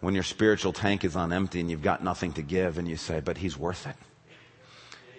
When 0.00 0.12
your 0.12 0.22
spiritual 0.22 0.74
tank 0.74 1.02
is 1.02 1.16
on 1.16 1.32
empty 1.32 1.58
and 1.58 1.70
you've 1.70 1.82
got 1.82 2.04
nothing 2.04 2.34
to 2.34 2.42
give 2.42 2.76
and 2.76 2.86
you 2.86 2.96
say, 2.96 3.20
but 3.20 3.38
he's 3.38 3.56
worth 3.56 3.86
it. 3.86 3.96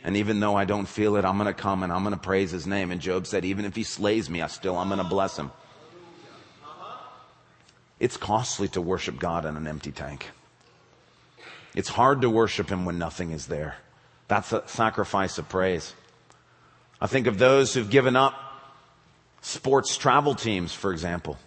And 0.03 0.15
even 0.17 0.39
though 0.39 0.55
I 0.55 0.65
don't 0.65 0.85
feel 0.85 1.15
it, 1.15 1.25
I'm 1.25 1.39
going 1.39 1.51
to 1.51 1.59
come 1.59 1.81
and 1.81 1.91
I'm 1.91 2.03
going 2.03 2.13
to 2.13 2.21
praise 2.21 2.51
his 2.51 2.67
name. 2.67 2.91
And 2.91 3.01
Job 3.01 3.25
said, 3.25 3.43
even 3.43 3.65
if 3.65 3.75
he 3.75 3.81
slays 3.81 4.29
me, 4.29 4.43
I 4.43 4.47
still, 4.47 4.77
I'm 4.77 4.87
going 4.87 4.99
to 4.99 5.03
bless 5.03 5.35
him. 5.35 5.49
It's 7.99 8.17
costly 8.17 8.67
to 8.69 8.81
worship 8.81 9.17
God 9.17 9.45
in 9.45 9.57
an 9.57 9.65
empty 9.65 9.91
tank. 9.91 10.27
It's 11.73 11.89
hard 11.89 12.21
to 12.21 12.29
worship 12.29 12.69
him 12.69 12.85
when 12.85 12.99
nothing 12.99 13.31
is 13.31 13.47
there. 13.47 13.77
That's 14.27 14.53
a 14.53 14.61
sacrifice 14.67 15.39
of 15.39 15.49
praise. 15.49 15.95
I 17.01 17.07
think 17.07 17.25
of 17.25 17.39
those 17.39 17.73
who've 17.73 17.89
given 17.89 18.15
up 18.15 18.44
sports 19.45 19.95
travel 19.95 20.33
teams, 20.33 20.73
for 20.73 20.91
example, 20.91 21.37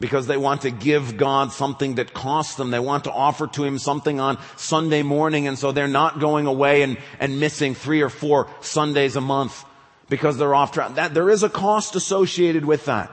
because 0.00 0.26
they 0.26 0.36
want 0.36 0.62
to 0.62 0.70
give 0.70 1.16
God 1.16 1.52
something 1.52 1.94
that 1.94 2.12
costs 2.12 2.56
them. 2.56 2.72
They 2.72 2.80
want 2.80 3.04
to 3.04 3.12
offer 3.12 3.46
to 3.46 3.64
Him 3.64 3.78
something 3.78 4.18
on 4.18 4.38
Sunday 4.56 5.02
morning, 5.02 5.46
and 5.46 5.56
so 5.56 5.70
they're 5.70 5.86
not 5.86 6.18
going 6.18 6.46
away 6.46 6.82
and, 6.82 6.98
and 7.20 7.38
missing 7.38 7.76
three 7.76 8.02
or 8.02 8.08
four 8.08 8.48
Sundays 8.60 9.14
a 9.14 9.20
month 9.20 9.64
because 10.08 10.36
they're 10.36 10.54
off 10.54 10.72
track. 10.72 10.96
That, 10.96 11.14
there 11.14 11.30
is 11.30 11.44
a 11.44 11.48
cost 11.48 11.94
associated 11.94 12.64
with 12.64 12.86
that. 12.86 13.12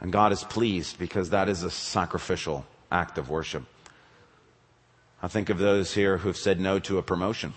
And 0.00 0.12
God 0.12 0.32
is 0.32 0.44
pleased 0.44 0.98
because 0.98 1.30
that 1.30 1.48
is 1.48 1.62
a 1.62 1.70
sacrificial 1.70 2.66
act 2.92 3.16
of 3.16 3.30
worship. 3.30 3.64
I 5.22 5.28
think 5.28 5.48
of 5.48 5.56
those 5.56 5.94
here 5.94 6.18
who've 6.18 6.36
said 6.36 6.60
no 6.60 6.78
to 6.80 6.98
a 6.98 7.02
promotion 7.02 7.54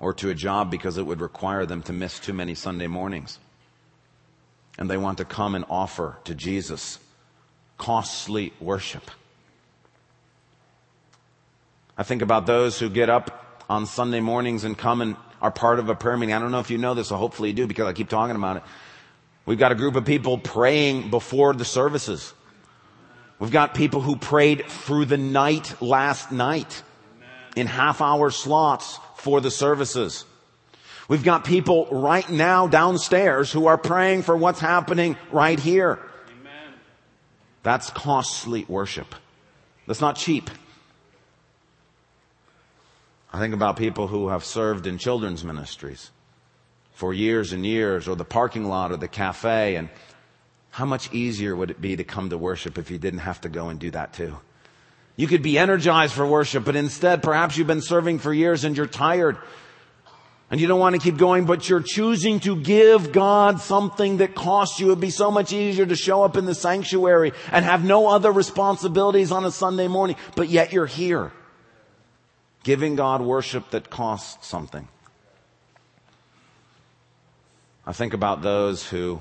or 0.00 0.14
to 0.14 0.30
a 0.30 0.34
job 0.34 0.70
because 0.70 0.96
it 0.96 1.06
would 1.06 1.20
require 1.20 1.66
them 1.66 1.82
to 1.82 1.92
miss 1.92 2.18
too 2.18 2.32
many 2.32 2.54
Sunday 2.54 2.86
mornings. 2.86 3.38
And 4.78 4.90
they 4.90 4.96
want 4.96 5.18
to 5.18 5.26
come 5.26 5.54
and 5.54 5.64
offer 5.68 6.16
to 6.24 6.34
Jesus 6.34 6.98
costly 7.76 8.52
worship. 8.60 9.10
I 11.96 12.02
think 12.02 12.22
about 12.22 12.46
those 12.46 12.78
who 12.78 12.88
get 12.88 13.10
up 13.10 13.62
on 13.68 13.84
Sunday 13.84 14.20
mornings 14.20 14.64
and 14.64 14.76
come 14.76 15.02
and 15.02 15.16
are 15.42 15.50
part 15.50 15.78
of 15.78 15.88
a 15.90 15.94
prayer 15.94 16.16
meeting. 16.16 16.34
I 16.34 16.38
don't 16.38 16.50
know 16.50 16.60
if 16.60 16.70
you 16.70 16.78
know 16.78 16.94
this, 16.94 17.08
so 17.08 17.16
hopefully 17.16 17.50
you 17.50 17.54
do 17.54 17.66
because 17.66 17.86
I 17.86 17.92
keep 17.92 18.08
talking 18.08 18.36
about 18.36 18.56
it. 18.58 18.62
We've 19.44 19.58
got 19.58 19.72
a 19.72 19.74
group 19.74 19.96
of 19.96 20.04
people 20.04 20.38
praying 20.38 21.10
before 21.10 21.52
the 21.52 21.64
services. 21.64 22.32
We've 23.38 23.50
got 23.50 23.74
people 23.74 24.00
who 24.00 24.16
prayed 24.16 24.66
through 24.66 25.06
the 25.06 25.16
night 25.16 25.80
last 25.82 26.30
night 26.30 26.82
in 27.56 27.66
half 27.66 28.00
hour 28.00 28.30
slots 28.30 28.98
for 29.20 29.40
the 29.40 29.50
services. 29.50 30.24
We've 31.06 31.22
got 31.22 31.44
people 31.44 31.86
right 31.90 32.28
now 32.30 32.66
downstairs 32.66 33.52
who 33.52 33.66
are 33.66 33.76
praying 33.76 34.22
for 34.22 34.36
what's 34.36 34.60
happening 34.60 35.16
right 35.30 35.60
here. 35.60 35.98
Amen. 36.40 36.74
That's 37.62 37.90
costly 37.90 38.64
worship. 38.66 39.14
That's 39.86 40.00
not 40.00 40.16
cheap. 40.16 40.48
I 43.32 43.38
think 43.38 43.52
about 43.52 43.76
people 43.76 44.06
who 44.06 44.28
have 44.28 44.44
served 44.44 44.86
in 44.86 44.96
children's 44.96 45.44
ministries 45.44 46.10
for 46.94 47.12
years 47.12 47.52
and 47.52 47.64
years, 47.66 48.08
or 48.08 48.16
the 48.16 48.24
parking 48.24 48.64
lot 48.64 48.90
or 48.90 48.96
the 48.96 49.08
cafe, 49.08 49.76
and 49.76 49.90
how 50.70 50.86
much 50.86 51.12
easier 51.12 51.54
would 51.54 51.70
it 51.70 51.80
be 51.80 51.96
to 51.96 52.04
come 52.04 52.30
to 52.30 52.38
worship 52.38 52.78
if 52.78 52.90
you 52.90 52.98
didn't 52.98 53.20
have 53.20 53.40
to 53.42 53.48
go 53.48 53.68
and 53.68 53.78
do 53.78 53.90
that 53.90 54.14
too? 54.14 54.38
You 55.20 55.26
could 55.26 55.42
be 55.42 55.58
energized 55.58 56.14
for 56.14 56.24
worship, 56.24 56.64
but 56.64 56.76
instead 56.76 57.22
perhaps 57.22 57.58
you've 57.58 57.66
been 57.66 57.82
serving 57.82 58.20
for 58.20 58.32
years 58.32 58.64
and 58.64 58.74
you're 58.74 58.86
tired 58.86 59.36
and 60.50 60.58
you 60.58 60.66
don't 60.66 60.80
want 60.80 60.94
to 60.94 60.98
keep 60.98 61.18
going, 61.18 61.44
but 61.44 61.68
you're 61.68 61.82
choosing 61.82 62.40
to 62.40 62.56
give 62.56 63.12
God 63.12 63.60
something 63.60 64.16
that 64.16 64.34
costs 64.34 64.80
you. 64.80 64.86
It'd 64.86 64.98
be 64.98 65.10
so 65.10 65.30
much 65.30 65.52
easier 65.52 65.84
to 65.84 65.94
show 65.94 66.22
up 66.22 66.38
in 66.38 66.46
the 66.46 66.54
sanctuary 66.54 67.32
and 67.52 67.66
have 67.66 67.84
no 67.84 68.08
other 68.08 68.32
responsibilities 68.32 69.30
on 69.30 69.44
a 69.44 69.50
Sunday 69.50 69.88
morning, 69.88 70.16
but 70.36 70.48
yet 70.48 70.72
you're 70.72 70.86
here 70.86 71.32
giving 72.62 72.96
God 72.96 73.20
worship 73.20 73.72
that 73.72 73.90
costs 73.90 74.48
something. 74.48 74.88
I 77.86 77.92
think 77.92 78.14
about 78.14 78.40
those 78.40 78.88
who 78.88 79.20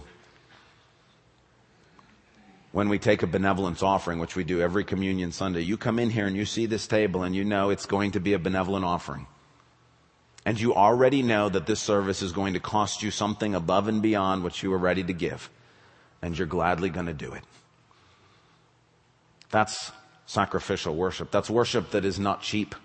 when 2.72 2.90
we 2.90 3.00
take 3.00 3.24
a 3.24 3.28
benevolence 3.28 3.82
offering, 3.82 4.20
which 4.20 4.36
we 4.36 4.44
do 4.44 4.62
every 4.62 4.84
communion 4.84 5.32
Sunday, 5.32 5.62
you 5.62 5.78
come 5.78 5.98
in 5.98 6.10
here 6.10 6.28
and 6.28 6.36
you 6.36 6.46
see 6.46 6.66
this 6.66 6.88
table 6.88 7.24
and 7.24 7.36
you 7.36 7.44
know 7.44 7.70
it's 7.72 7.86
going 7.86 8.12
to 8.12 8.20
be 8.20 8.34
a 8.34 8.40
benevolent 8.40 8.86
offering. 8.86 9.26
And 10.46 10.60
you 10.60 10.74
already 10.74 11.22
know 11.22 11.50
that 11.50 11.66
this 11.66 11.80
service 11.80 12.22
is 12.22 12.32
going 12.32 12.54
to 12.54 12.60
cost 12.60 13.04
you 13.04 13.12
something 13.12 13.56
above 13.56 13.88
and 13.88 14.02
beyond 14.02 14.44
what 14.44 14.62
you 14.62 14.70
were 14.70 14.78
ready 14.78 15.04
to 15.04 15.14
give. 15.14 15.50
And 16.22 16.38
you're 16.38 16.48
gladly 16.48 16.90
going 16.90 17.08
to 17.08 17.14
do 17.14 17.34
it. 17.34 17.44
That's 19.52 19.92
sacrificial 20.26 20.96
worship. 20.96 21.32
That's 21.32 21.50
worship 21.50 21.92
that 21.92 22.06
is 22.06 22.20
not 22.20 22.42
cheap. 22.42 22.76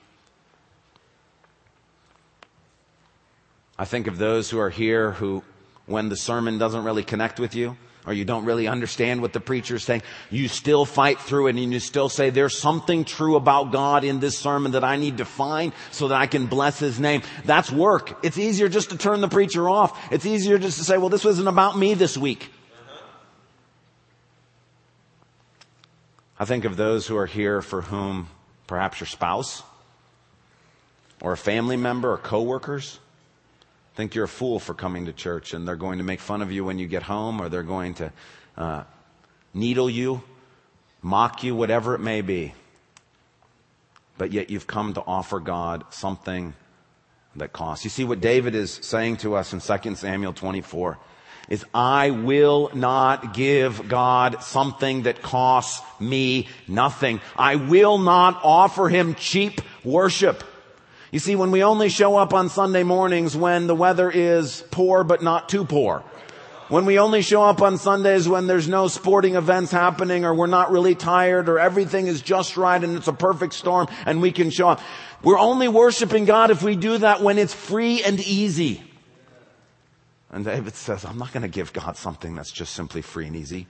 I 3.79 3.85
think 3.85 4.07
of 4.07 4.19
those 4.19 4.51
who 4.51 4.59
are 4.59 4.71
here 4.71 5.13
who, 5.13 5.43
when 5.87 6.09
the 6.09 6.17
sermon 6.17 6.59
doesn't 6.59 6.85
really 6.85 7.03
connect 7.03 7.39
with 7.39 7.55
you, 7.55 7.77
or 8.07 8.13
you 8.13 8.25
don't 8.25 8.45
really 8.45 8.69
understand 8.69 9.23
what 9.23 9.33
the 9.33 9.41
preacher 9.41 9.77
is 9.77 9.83
saying, 9.83 10.03
you 10.31 10.49
still 10.49 10.85
fight 10.85 11.21
through 11.21 11.47
it 11.47 11.57
and 11.57 11.73
you 11.73 11.81
still 11.81 12.09
say, 12.09 12.31
there's 12.31 12.59
something 12.59 13.05
true 13.05 13.37
about 13.37 13.73
God 13.73 14.05
in 14.05 14.21
this 14.21 14.39
sermon 14.39 14.73
that 14.73 14.85
I 14.85 14.97
need 14.97 15.19
to 15.19 15.25
find 15.25 15.73
so 15.91 16.09
that 16.09 16.21
I 16.21 16.27
can 16.27 16.47
bless 16.47 16.79
his 16.79 17.01
name. 17.01 17.23
That's 17.45 17.73
work. 17.73 18.25
It's 18.25 18.39
easier 18.39 18.69
just 18.69 18.91
to 18.91 18.99
turn 18.99 19.21
the 19.21 19.29
preacher 19.29 19.69
off. 19.69 20.13
It's 20.13 20.27
easier 20.27 20.59
just 20.59 20.79
to 20.79 20.85
say, 20.85 20.99
well, 20.99 21.09
this 21.09 21.25
wasn't 21.25 21.49
about 21.49 21.79
me 21.79 21.95
this 21.95 22.19
week. 22.19 22.51
I 26.39 26.45
think 26.45 26.65
of 26.65 26.77
those 26.77 27.07
who 27.07 27.17
are 27.17 27.27
here 27.27 27.63
for 27.63 27.81
whom 27.81 28.29
perhaps 28.67 29.01
your 29.01 29.07
spouse 29.07 29.63
or 31.23 31.33
a 31.33 31.37
family 31.37 31.77
member 31.77 32.13
or 32.13 32.19
coworkers 32.19 32.99
think 33.95 34.15
you're 34.15 34.25
a 34.25 34.29
fool 34.29 34.59
for 34.59 34.75
coming 34.75 35.07
to 35.07 35.13
church 35.13 35.55
and 35.55 35.67
they're 35.67 35.77
going 35.77 35.99
to 35.99 36.05
make 36.05 36.21
fun 36.21 36.43
of 36.43 36.51
you 36.51 36.65
when 36.65 36.79
you 36.79 36.87
get 36.87 37.05
home 37.05 37.41
or 37.41 37.49
they're 37.49 37.63
going 37.63 37.95
to 37.95 38.13
uh, 38.57 38.85
needle 39.53 39.89
you, 39.89 40.23
mock 41.01 41.45
you, 41.45 41.55
whatever 41.55 41.95
it 41.95 42.01
may 42.01 42.21
be. 42.21 42.55
But 44.19 44.33
yet 44.33 44.51
you've 44.51 44.67
come 44.67 44.95
to 44.95 45.01
offer 45.01 45.39
God 45.41 45.85
something 45.91 46.55
that 47.37 47.53
costs. 47.53 47.85
You 47.85 47.91
see 47.91 48.05
what 48.05 48.21
David 48.21 48.55
is 48.55 48.79
saying 48.83 49.19
to 49.19 49.35
us 49.35 49.53
in 49.53 49.61
2 49.61 49.95
Samuel 49.95 50.33
24 50.33 50.99
is 51.49 51.65
I 51.75 52.11
will 52.11 52.71
not 52.75 53.35
give 53.35 53.89
God 53.89 54.43
something 54.43 55.03
that 55.03 55.23
costs 55.23 55.83
me 56.01 56.49
nothing. 56.67 57.21
I 57.37 57.57
will 57.57 57.99
not 57.99 58.41
offer 58.43 58.89
him 58.89 59.15
cheap 59.15 59.61
worship. 59.85 60.43
You 61.15 61.21
see, 61.21 61.37
when 61.37 61.53
we 61.53 61.63
only 61.63 61.91
show 61.91 62.17
up 62.17 62.35
on 62.35 62.49
Sunday 62.49 62.83
mornings 62.83 63.37
when 63.37 63.69
the 63.69 63.75
weather 63.77 64.11
is 64.11 64.65
poor 64.73 65.05
but 65.05 65.23
not 65.23 65.49
too 65.49 65.65
poor, 65.65 66.01
when 66.67 66.87
we 66.87 66.99
only 66.99 67.23
show 67.23 67.45
up 67.45 67.63
on 67.63 67.79
Sundays 67.79 68.29
when 68.29 68.49
there's 68.49 68.67
no 68.67 68.89
sporting 68.89 69.37
events 69.37 69.71
happening 69.71 70.25
or 70.25 70.35
we're 70.35 70.49
not 70.49 70.73
really 70.73 70.97
tired 70.97 71.49
or 71.49 71.61
everything 71.61 72.09
is 72.09 72.21
just 72.21 72.57
right 72.57 72.83
and 72.83 72.97
it's 72.97 73.07
a 73.07 73.13
perfect 73.13 73.55
storm 73.55 73.87
and 74.07 74.21
we 74.21 74.33
can 74.33 74.51
show 74.51 74.71
up. 74.71 74.81
We're 75.23 75.39
only 75.39 75.69
worshiping 75.69 76.25
God 76.25 76.51
if 76.51 76.65
we 76.65 76.75
do 76.75 76.99
that 76.99 77.23
when 77.23 77.39
it's 77.39 77.55
free 77.55 78.03
and 78.03 78.19
easy. 78.19 78.83
And 80.33 80.45
David 80.45 80.75
says, 80.75 81.05
I'm 81.05 81.19
not 81.19 81.33
going 81.33 81.43
to 81.43 81.49
give 81.49 81.73
God 81.73 81.97
something 81.97 82.35
that's 82.35 82.51
just 82.51 82.75
simply 82.75 83.03
free 83.03 83.29
and 83.29 83.37
easy. 83.37 83.69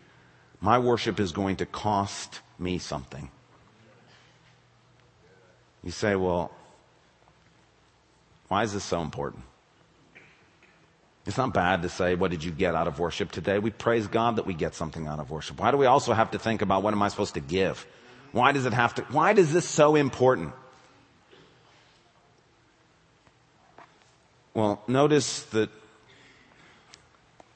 My 0.62 0.78
worship 0.78 1.20
is 1.20 1.32
going 1.32 1.56
to 1.56 1.66
cost 1.66 2.40
me 2.58 2.78
something. 2.78 3.30
You 5.82 5.90
say, 5.90 6.16
well, 6.16 6.50
why 8.54 8.62
is 8.62 8.72
this 8.72 8.84
so 8.84 9.02
important? 9.02 9.42
It's 11.26 11.36
not 11.36 11.52
bad 11.52 11.82
to 11.82 11.88
say, 11.88 12.14
what 12.14 12.30
did 12.30 12.44
you 12.44 12.52
get 12.52 12.76
out 12.76 12.86
of 12.86 13.00
worship 13.00 13.32
today? 13.32 13.58
We 13.58 13.70
praise 13.70 14.06
God 14.06 14.36
that 14.36 14.46
we 14.46 14.54
get 14.54 14.76
something 14.76 15.08
out 15.08 15.18
of 15.18 15.28
worship. 15.28 15.58
Why 15.58 15.72
do 15.72 15.76
we 15.76 15.86
also 15.86 16.12
have 16.12 16.30
to 16.30 16.38
think 16.38 16.62
about 16.62 16.84
what 16.84 16.94
am 16.94 17.02
I 17.02 17.08
supposed 17.08 17.34
to 17.34 17.40
give? 17.40 17.84
Why 18.30 18.52
does 18.52 18.64
it 18.64 18.72
have 18.72 18.94
to, 18.94 19.02
why 19.10 19.32
is 19.32 19.52
this 19.52 19.68
so 19.68 19.96
important? 19.96 20.52
Well, 24.54 24.80
notice 24.86 25.42
that 25.50 25.68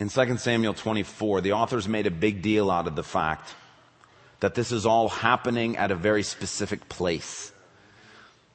in 0.00 0.08
2 0.08 0.36
Samuel 0.38 0.74
24, 0.74 1.42
the 1.42 1.52
authors 1.52 1.86
made 1.86 2.08
a 2.08 2.10
big 2.10 2.42
deal 2.42 2.72
out 2.72 2.88
of 2.88 2.96
the 2.96 3.04
fact 3.04 3.54
that 4.40 4.56
this 4.56 4.72
is 4.72 4.84
all 4.84 5.08
happening 5.08 5.76
at 5.76 5.92
a 5.92 5.94
very 5.94 6.24
specific 6.24 6.88
place. 6.88 7.52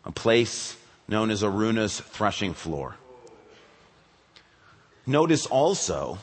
a 0.04 0.12
place 0.12 0.76
known 1.08 1.32
as 1.32 1.44
Araunah's 1.44 2.00
threshing 2.00 2.54
floor. 2.54 2.96
Notice 5.06 5.46
also 5.46 6.18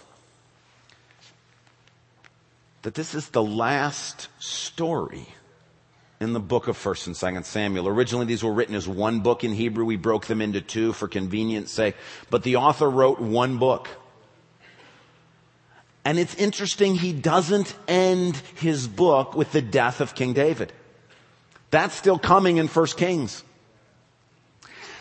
that 2.83 2.95
this 2.95 3.15
is 3.15 3.29
the 3.29 3.43
last 3.43 4.29
story 4.39 5.27
in 6.19 6.33
the 6.33 6.41
book 6.41 6.69
of 6.69 6.77
1st 6.77 7.07
and 7.09 7.17
2nd 7.17 7.45
Samuel. 7.45 7.89
Originally 7.89 8.27
these 8.27 8.43
were 8.43 8.53
written 8.53 8.75
as 8.75 8.89
one 8.89 9.21
book 9.21 9.45
in 9.45 9.53
Hebrew. 9.53 9.85
We 9.85 9.97
broke 9.97 10.27
them 10.27 10.41
into 10.41 10.61
two 10.61 10.93
for 10.93 11.09
convenience 11.09 11.71
sake. 11.71 11.97
But 12.31 12.43
the 12.43 12.57
author 12.57 12.89
wrote 12.89 13.21
one 13.21 13.59
book. 13.59 13.89
And 16.05 16.19
it's 16.19 16.35
interesting, 16.35 16.95
he 16.95 17.13
doesn't 17.13 17.75
end 17.87 18.37
his 18.57 18.89
book 18.89 19.35
with 19.35 19.53
the 19.53 19.61
death 19.61 20.01
of 20.01 20.15
King 20.15 20.33
David. 20.33 20.73
That's 21.71 21.95
still 21.95 22.19
coming 22.19 22.57
in 22.57 22.69
first 22.69 22.97
Kings. 22.97 23.45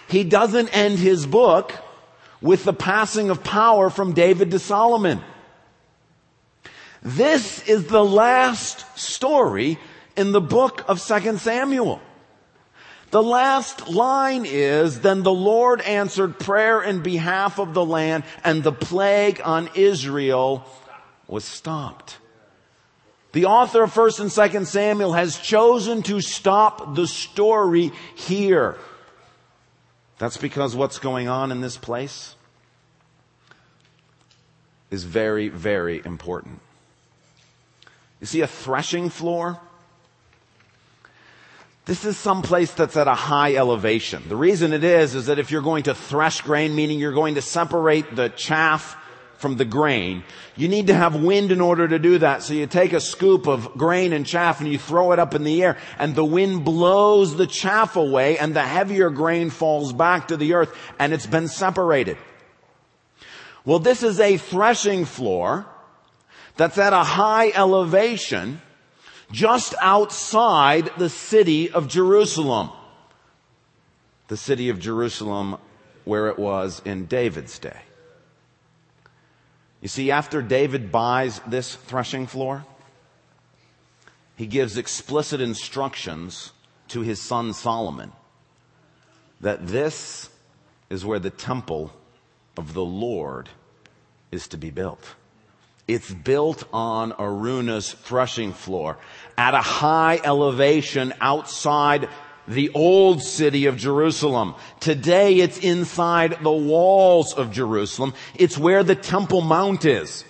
He 0.10 0.24
doesn't 0.24 0.76
end 0.76 0.98
his 0.98 1.26
book 1.26 1.74
with 2.41 2.63
the 2.63 2.74
passing 2.74 3.30
of 3.30 3.43
power 3.43 3.89
from 3.89 4.13
David 4.13 4.52
to 4.52 4.60
Solomon. 4.60 5.22
This 7.02 7.67
is 7.67 7.86
the 7.86 8.04
last 8.04 8.86
story 8.98 9.78
in 10.15 10.32
the 10.32 10.41
book 10.41 10.84
of 10.88 11.02
2 11.02 11.38
Samuel. 11.38 12.02
The 13.12 13.24
last 13.24 13.88
line 13.88 14.45
is, 14.45 15.02
then 15.02 15.24
the 15.24 15.34
Lord 15.34 15.82
answered 15.82 16.39
prayer 16.39 16.82
in 16.82 17.02
behalf 17.02 17.60
of 17.60 17.74
the 17.74 17.86
land 17.86 18.24
and 18.43 18.63
the 18.63 18.72
plague 18.72 19.41
on 19.43 19.69
Israel 19.76 20.65
was 21.28 21.45
stopped. 21.45 22.17
The 23.32 23.45
author 23.45 23.84
of 23.84 23.93
1st 23.93 24.19
and 24.22 24.30
2nd 24.30 24.65
Samuel 24.65 25.13
has 25.13 25.38
chosen 25.38 26.02
to 26.04 26.19
stop 26.19 26.95
the 26.95 27.08
story 27.08 27.91
here. 28.15 28.78
That's 30.19 30.38
because 30.38 30.75
what's 30.75 30.99
going 30.99 31.29
on 31.29 31.51
in 31.51 31.62
this 31.62 31.77
place 31.77 32.36
is 34.91 35.05
very, 35.05 35.47
very 35.47 36.01
important. 36.05 36.60
You 38.19 38.27
see 38.27 38.41
a 38.41 38.47
threshing 38.47 39.10
floor? 39.10 39.60
This 41.86 42.03
is 42.03 42.17
some 42.17 42.41
place 42.41 42.71
that's 42.71 42.97
at 42.97 43.08
a 43.08 43.15
high 43.15 43.55
elevation. 43.55 44.21
The 44.27 44.36
reason 44.36 44.73
it 44.73 44.84
is, 44.84 45.15
is 45.15 45.27
that 45.27 45.39
if 45.39 45.51
you're 45.51 45.62
going 45.62 45.84
to 45.84 45.95
thresh 45.95 46.41
grain, 46.41 46.75
meaning 46.75 46.99
you're 46.99 47.13
going 47.13 47.36
to 47.36 47.41
separate 47.41 48.15
the 48.15 48.27
chaff 48.29 48.97
from 49.39 49.56
the 49.56 49.65
grain, 49.65 50.23
you 50.56 50.67
need 50.67 50.88
to 50.88 50.93
have 50.93 51.15
wind 51.15 51.52
in 51.52 51.62
order 51.62 51.88
to 51.88 51.97
do 51.97 52.17
that. 52.19 52.43
So 52.43 52.54
you 52.54 52.67
take 52.67 52.91
a 52.93 52.99
scoop 52.99 53.47
of 53.47 53.73
grain 53.78 54.12
and 54.12 54.25
chaff 54.25 54.60
and 54.60 54.69
you 54.69 54.78
throw 54.78 55.13
it 55.13 55.19
up 55.19 55.34
in 55.34 55.45
the 55.45 55.63
air 55.63 55.78
and 55.97 56.13
the 56.13 56.25
wind 56.25 56.65
blows 56.65 57.36
the 57.38 57.47
chaff 57.47 57.95
away 57.95 58.38
and 58.38 58.54
the 58.54 58.62
heavier 58.62 59.10
grain 59.10 59.49
falls 59.49 59.93
back 59.93 60.28
to 60.28 60.38
the 60.38 60.54
earth 60.54 60.75
and 60.99 61.13
it's 61.13 61.25
been 61.25 61.47
separated. 61.47 62.17
Well, 63.63 63.80
this 63.80 64.04
is 64.04 64.19
a 64.19 64.38
threshing 64.38 65.06
floor 65.06 65.65
that's 66.58 66.78
at 66.78 66.91
a 66.91 67.04
high 67.04 67.52
elevation 67.52 68.62
just 69.32 69.73
outside 69.82 70.91
the 70.97 71.10
city 71.10 71.71
of 71.71 71.88
Jerusalem. 71.88 72.71
The 74.28 74.38
city 74.38 74.69
of 74.69 74.80
Jerusalem 74.80 75.58
where 76.04 76.28
it 76.28 76.38
was 76.39 76.82
in 76.84 77.06
David's 77.06 77.58
day. 77.60 77.82
You 79.81 79.87
see, 79.87 80.11
after 80.11 80.41
David 80.41 80.91
buys 80.91 81.39
this 81.47 81.75
threshing 81.75 82.27
floor, 82.27 82.65
he 84.35 84.45
gives 84.45 84.77
explicit 84.77 85.41
instructions 85.41 86.51
to 86.89 87.01
his 87.01 87.21
son 87.21 87.53
Solomon 87.53 88.11
that 89.41 89.67
this 89.67 90.29
is 90.89 91.05
where 91.05 91.19
the 91.19 91.29
temple 91.29 91.93
of 92.57 92.73
the 92.73 92.83
Lord 92.83 93.49
is 94.31 94.47
to 94.49 94.57
be 94.57 94.69
built. 94.69 95.15
It's 95.87 96.13
built 96.13 96.65
on 96.71 97.13
Araunah's 97.13 97.93
threshing 97.93 98.53
floor 98.53 98.97
at 99.37 99.53
a 99.53 99.61
high 99.61 100.19
elevation 100.23 101.13
outside 101.19 102.09
the 102.49 102.71
old 102.71 103.21
city 103.21 103.67
of 103.67 103.77
Jerusalem. 103.77 104.55
Today 104.79 105.35
it's 105.39 105.59
inside 105.59 106.39
the 106.41 106.51
walls 106.51 107.33
of 107.33 107.51
Jerusalem. 107.51 108.13
It's 108.35 108.57
where 108.57 108.83
the 108.83 108.95
Temple 108.95 109.41
Mount 109.41 109.85
is. 109.85 110.25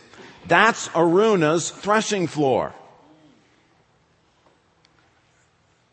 That's 0.45 0.89
Araunah's 0.89 1.71
threshing 1.71 2.27
floor. 2.27 2.73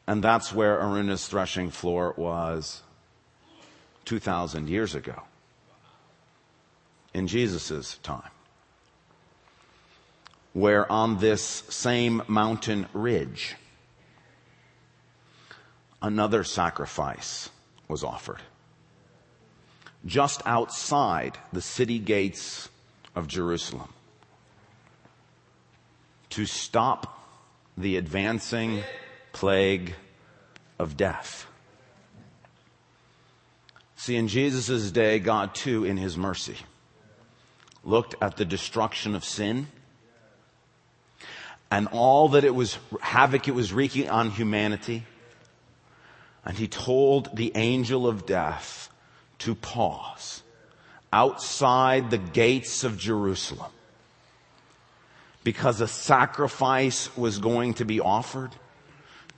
And 0.09 0.23
that's 0.23 0.53
where 0.53 0.79
Araunah's 0.79 1.27
threshing 1.27 1.71
floor 1.71 2.13
was 2.17 2.83
2,000 4.05 4.69
years 4.69 4.95
ago. 4.95 5.23
In 7.15 7.29
Jesus' 7.29 7.99
time 8.03 8.31
where 10.57 10.91
on 10.91 11.19
this 11.19 11.43
same 11.69 12.23
mountain 12.29 12.87
ridge, 12.95 13.55
another 16.07 16.45
sacrifice 16.45 17.51
was 17.89 18.05
offered. 18.05 18.41
Just 20.05 20.41
outside 20.47 21.37
the 21.53 21.61
city 21.61 21.99
gates 21.99 22.69
of 23.17 23.27
Jerusalem. 23.27 23.93
To 26.31 26.47
stop 26.47 27.29
the 27.77 27.97
advancing 27.97 28.85
plague 29.33 29.95
of 30.79 30.97
death. 30.97 31.47
See, 33.97 34.15
in 34.15 34.29
Jesus' 34.29 34.91
day, 34.93 35.19
God 35.19 35.55
too, 35.55 35.85
in 35.85 35.97
his 35.97 36.17
mercy, 36.17 36.57
looked 37.83 38.15
at 38.23 38.37
the 38.37 38.45
destruction 38.45 39.17
of 39.17 39.25
sin 39.25 39.67
and 41.71 41.89
all 41.89 42.29
that 42.29 42.45
it 42.45 42.55
was, 42.55 42.79
havoc 43.01 43.49
it 43.49 43.55
was 43.55 43.73
wreaking 43.73 44.09
on 44.09 44.31
humanity. 44.31 45.03
And 46.47 46.57
he 46.57 46.69
told 46.69 47.37
the 47.37 47.53
angel 47.57 48.07
of 48.07 48.25
death 48.25 48.89
to 49.41 49.57
pause 49.57 50.43
outside 51.13 52.11
the 52.11 52.19
gates 52.19 52.85
of 52.85 52.97
Jerusalem 52.97 53.71
because 55.43 55.81
a 55.81 55.89
sacrifice 55.89 57.15
was 57.17 57.39
going 57.39 57.75
to 57.75 57.85
be 57.85 58.01
offered 58.01 58.53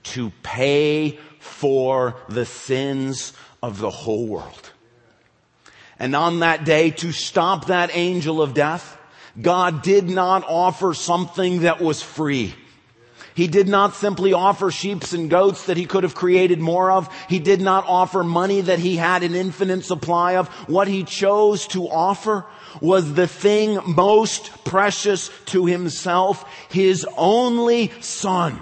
to 0.03 0.31
pay 0.43 1.17
for 1.39 2.15
the 2.29 2.45
sins 2.45 3.33
of 3.61 3.79
the 3.79 3.89
whole 3.89 4.27
world. 4.27 4.71
And 5.97 6.15
on 6.15 6.39
that 6.39 6.63
day, 6.63 6.91
to 6.91 7.11
stop 7.11 7.65
that 7.65 7.89
angel 7.93 8.41
of 8.41 8.53
death, 8.53 8.97
God 9.39 9.81
did 9.81 10.09
not 10.09 10.45
offer 10.47 10.93
something 10.93 11.61
that 11.61 11.81
was 11.81 12.01
free. 12.01 12.55
He 13.39 13.47
did 13.47 13.69
not 13.69 13.95
simply 13.95 14.33
offer 14.33 14.69
sheep 14.69 15.01
and 15.13 15.29
goats 15.29 15.67
that 15.67 15.77
he 15.77 15.85
could 15.85 16.03
have 16.03 16.13
created 16.13 16.59
more 16.59 16.91
of. 16.91 17.07
He 17.29 17.39
did 17.39 17.61
not 17.61 17.85
offer 17.87 18.21
money 18.21 18.59
that 18.59 18.79
he 18.79 18.97
had 18.97 19.23
an 19.23 19.33
infinite 19.33 19.85
supply 19.85 20.35
of. 20.35 20.49
What 20.67 20.89
he 20.89 21.05
chose 21.05 21.65
to 21.67 21.87
offer 21.87 22.45
was 22.81 23.13
the 23.13 23.27
thing 23.27 23.79
most 23.85 24.65
precious 24.65 25.31
to 25.45 25.65
himself, 25.67 26.43
his 26.69 27.07
only 27.15 27.93
son 28.01 28.61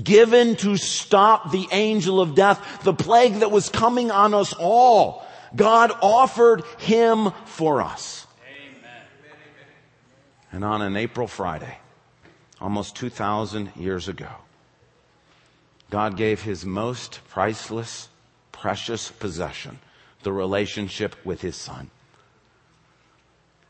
given 0.00 0.54
to 0.58 0.76
stop 0.76 1.50
the 1.50 1.66
angel 1.72 2.20
of 2.20 2.36
death, 2.36 2.84
the 2.84 2.94
plague 2.94 3.40
that 3.40 3.50
was 3.50 3.68
coming 3.68 4.12
on 4.12 4.34
us 4.34 4.52
all. 4.52 5.26
God 5.56 5.90
offered 6.00 6.62
him 6.78 7.32
for 7.44 7.82
us. 7.82 8.24
And 10.52 10.64
on 10.64 10.80
an 10.80 10.96
April 10.96 11.26
Friday, 11.26 11.76
almost 12.60 12.96
2,000 12.96 13.72
years 13.76 14.08
ago, 14.08 14.30
God 15.90 16.16
gave 16.16 16.42
his 16.42 16.64
most 16.64 17.20
priceless, 17.28 18.08
precious 18.52 19.10
possession, 19.10 19.78
the 20.22 20.32
relationship 20.32 21.16
with 21.24 21.40
his 21.40 21.56
son. 21.56 21.90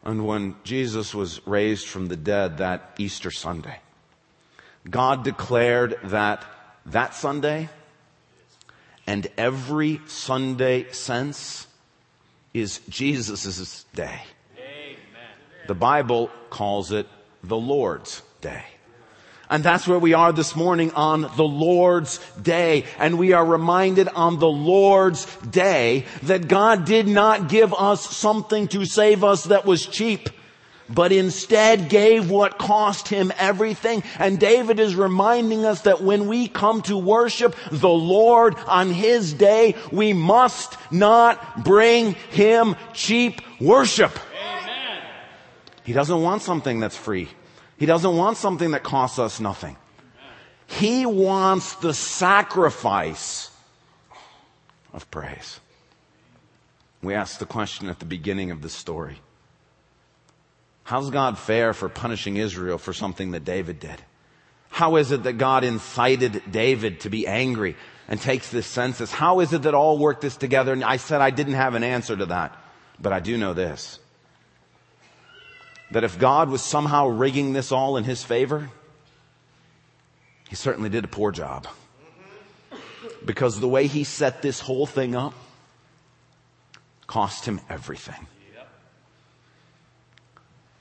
And 0.02 0.26
when 0.26 0.56
Jesus 0.64 1.14
was 1.14 1.46
raised 1.46 1.86
from 1.86 2.06
the 2.06 2.16
dead 2.16 2.58
that 2.58 2.94
Easter 2.98 3.30
Sunday, 3.30 3.80
God 4.88 5.24
declared 5.24 5.98
that 6.04 6.44
that 6.86 7.14
Sunday 7.14 7.68
and 9.06 9.26
every 9.36 10.00
Sunday 10.06 10.86
since 10.92 11.66
is 12.54 12.80
Jesus' 12.88 13.84
day. 13.94 14.22
The 15.66 15.74
Bible 15.74 16.30
calls 16.48 16.90
it 16.90 17.06
the 17.44 17.56
Lord's 17.56 18.22
Day. 18.40 18.64
And 19.50 19.64
that's 19.64 19.88
where 19.88 19.98
we 19.98 20.14
are 20.14 20.32
this 20.32 20.54
morning 20.54 20.92
on 20.92 21.22
the 21.22 21.42
Lord's 21.42 22.20
Day. 22.40 22.84
And 23.00 23.18
we 23.18 23.32
are 23.32 23.44
reminded 23.44 24.08
on 24.08 24.38
the 24.38 24.48
Lord's 24.48 25.26
Day 25.38 26.06
that 26.22 26.46
God 26.46 26.84
did 26.84 27.08
not 27.08 27.48
give 27.48 27.74
us 27.74 28.16
something 28.16 28.68
to 28.68 28.84
save 28.84 29.24
us 29.24 29.44
that 29.44 29.66
was 29.66 29.84
cheap. 29.86 30.30
but 30.92 31.12
instead 31.12 31.88
gave 31.88 32.30
what 32.30 32.58
cost 32.58 33.08
him 33.08 33.32
everything. 33.38 34.02
And 34.18 34.38
David 34.38 34.80
is 34.80 34.94
reminding 34.94 35.64
us 35.64 35.82
that 35.82 36.02
when 36.02 36.26
we 36.26 36.48
come 36.48 36.82
to 36.82 36.96
worship 36.96 37.54
the 37.70 37.88
Lord 37.88 38.56
on 38.66 38.90
his 38.90 39.32
day, 39.32 39.76
we 39.92 40.12
must 40.12 40.76
not 40.90 41.64
bring 41.64 42.14
him 42.30 42.76
cheap 42.92 43.40
worship. 43.60 44.12
Amen. 44.12 45.02
He 45.84 45.92
doesn't 45.92 46.22
want 46.22 46.42
something 46.42 46.80
that's 46.80 46.96
free. 46.96 47.28
He 47.80 47.86
doesn't 47.86 48.14
want 48.14 48.36
something 48.36 48.72
that 48.72 48.82
costs 48.82 49.18
us 49.18 49.40
nothing. 49.40 49.74
He 50.66 51.06
wants 51.06 51.76
the 51.76 51.94
sacrifice 51.94 53.50
of 54.92 55.10
praise. 55.10 55.60
We 57.02 57.14
asked 57.14 57.38
the 57.38 57.46
question 57.46 57.88
at 57.88 57.98
the 57.98 58.04
beginning 58.04 58.50
of 58.50 58.60
the 58.60 58.68
story. 58.68 59.20
How's 60.84 61.08
God 61.08 61.38
fair 61.38 61.72
for 61.72 61.88
punishing 61.88 62.36
Israel 62.36 62.76
for 62.76 62.92
something 62.92 63.30
that 63.30 63.46
David 63.46 63.80
did? 63.80 64.02
How 64.68 64.96
is 64.96 65.10
it 65.10 65.22
that 65.22 65.38
God 65.38 65.64
incited 65.64 66.42
David 66.50 67.00
to 67.00 67.08
be 67.08 67.26
angry 67.26 67.76
and 68.08 68.20
takes 68.20 68.50
this 68.50 68.66
census? 68.66 69.10
How 69.10 69.40
is 69.40 69.54
it 69.54 69.62
that 69.62 69.72
all 69.72 69.96
worked 69.96 70.20
this 70.20 70.36
together? 70.36 70.74
And 70.74 70.84
I 70.84 70.98
said 70.98 71.22
I 71.22 71.30
didn't 71.30 71.54
have 71.54 71.74
an 71.74 71.82
answer 71.82 72.14
to 72.14 72.26
that, 72.26 72.58
but 73.00 73.14
I 73.14 73.20
do 73.20 73.38
know 73.38 73.54
this. 73.54 73.98
That 75.90 76.04
if 76.04 76.18
God 76.18 76.48
was 76.48 76.62
somehow 76.62 77.08
rigging 77.08 77.52
this 77.52 77.72
all 77.72 77.96
in 77.96 78.04
his 78.04 78.22
favor, 78.22 78.70
he 80.48 80.56
certainly 80.56 80.88
did 80.88 81.04
a 81.04 81.08
poor 81.08 81.32
job. 81.32 81.66
Because 83.24 83.60
the 83.60 83.68
way 83.68 83.86
he 83.86 84.04
set 84.04 84.42
this 84.42 84.60
whole 84.60 84.86
thing 84.86 85.14
up, 85.14 85.34
cost 87.06 87.44
him 87.44 87.60
everything. 87.68 88.26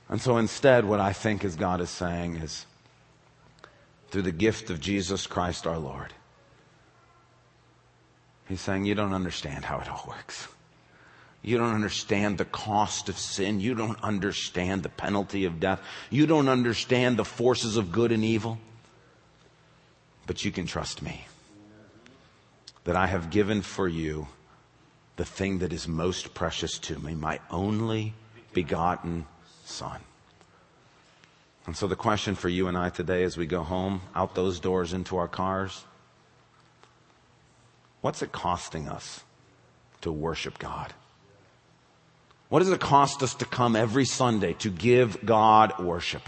And 0.08 0.22
so 0.22 0.38
instead, 0.38 0.86
what 0.86 1.00
I 1.00 1.13
think 1.13 1.43
is 1.43 1.56
God 1.56 1.82
is 1.82 1.89
saying 1.89 2.38
is, 2.38 2.65
through 4.10 4.24
the 4.24 4.32
gift 4.32 4.72
of 4.72 4.80
Jesus 4.80 5.28
Christ 5.28 5.67
our 5.67 5.78
Lord, 5.78 6.13
He's 8.50 8.62
saying, 8.62 8.86
You 8.86 8.95
don't 8.95 9.13
understand 9.13 9.63
how 9.63 9.80
it 9.80 9.88
all 9.88 10.04
works. 10.08 10.48
You 11.41 11.58
don't 11.58 11.73
understand 11.73 12.38
the 12.38 12.45
cost 12.45 13.08
of 13.08 13.17
sin. 13.17 13.60
You 13.62 13.73
don't 13.73 14.02
understand 14.04 14.84
the 14.84 14.89
penalty 14.89 15.45
of 15.45 15.60
death. 15.60 15.82
You 16.10 16.28
don't 16.28 16.49
understand 16.49 17.17
the 17.17 17.25
forces 17.25 17.78
of 17.78 17.91
good 17.91 18.12
and 18.12 18.23
evil. 18.25 18.58
But 20.28 20.43
you 20.43 20.52
can 20.52 20.65
trust 20.65 21.02
me 21.02 21.25
that 22.84 22.95
I 22.95 23.08
have 23.08 23.30
given 23.30 23.62
for 23.62 23.88
you 23.88 24.28
the 25.15 25.25
thing 25.25 25.60
that 25.60 25.73
is 25.73 25.88
most 25.88 26.34
precious 26.34 26.78
to 26.80 26.99
me, 26.99 27.15
my 27.15 27.39
only 27.52 28.13
begotten 28.54 29.25
Son. 29.65 29.99
And 31.65 31.75
so 31.75 31.88
the 31.88 31.95
question 31.95 32.36
for 32.36 32.49
you 32.49 32.67
and 32.67 32.78
I 32.78 32.89
today 32.89 33.23
as 33.23 33.38
we 33.38 33.45
go 33.45 33.63
home, 33.63 34.02
out 34.15 34.34
those 34.34 34.60
doors 34.60 34.93
into 34.93 35.17
our 35.17 35.28
cars, 35.28 35.84
what's 38.02 38.21
it 38.21 38.32
costing 38.32 38.89
us 38.89 39.23
to 40.02 40.12
worship 40.12 40.58
God? 40.58 40.93
What 42.50 42.60
does 42.60 42.70
it 42.70 42.80
cost 42.80 43.22
us 43.22 43.36
to 43.36 43.46
come 43.46 43.76
every 43.76 44.06
Sunday 44.06 44.54
to 44.54 44.70
give 44.70 45.24
God 45.24 45.80
worship? 45.80 46.24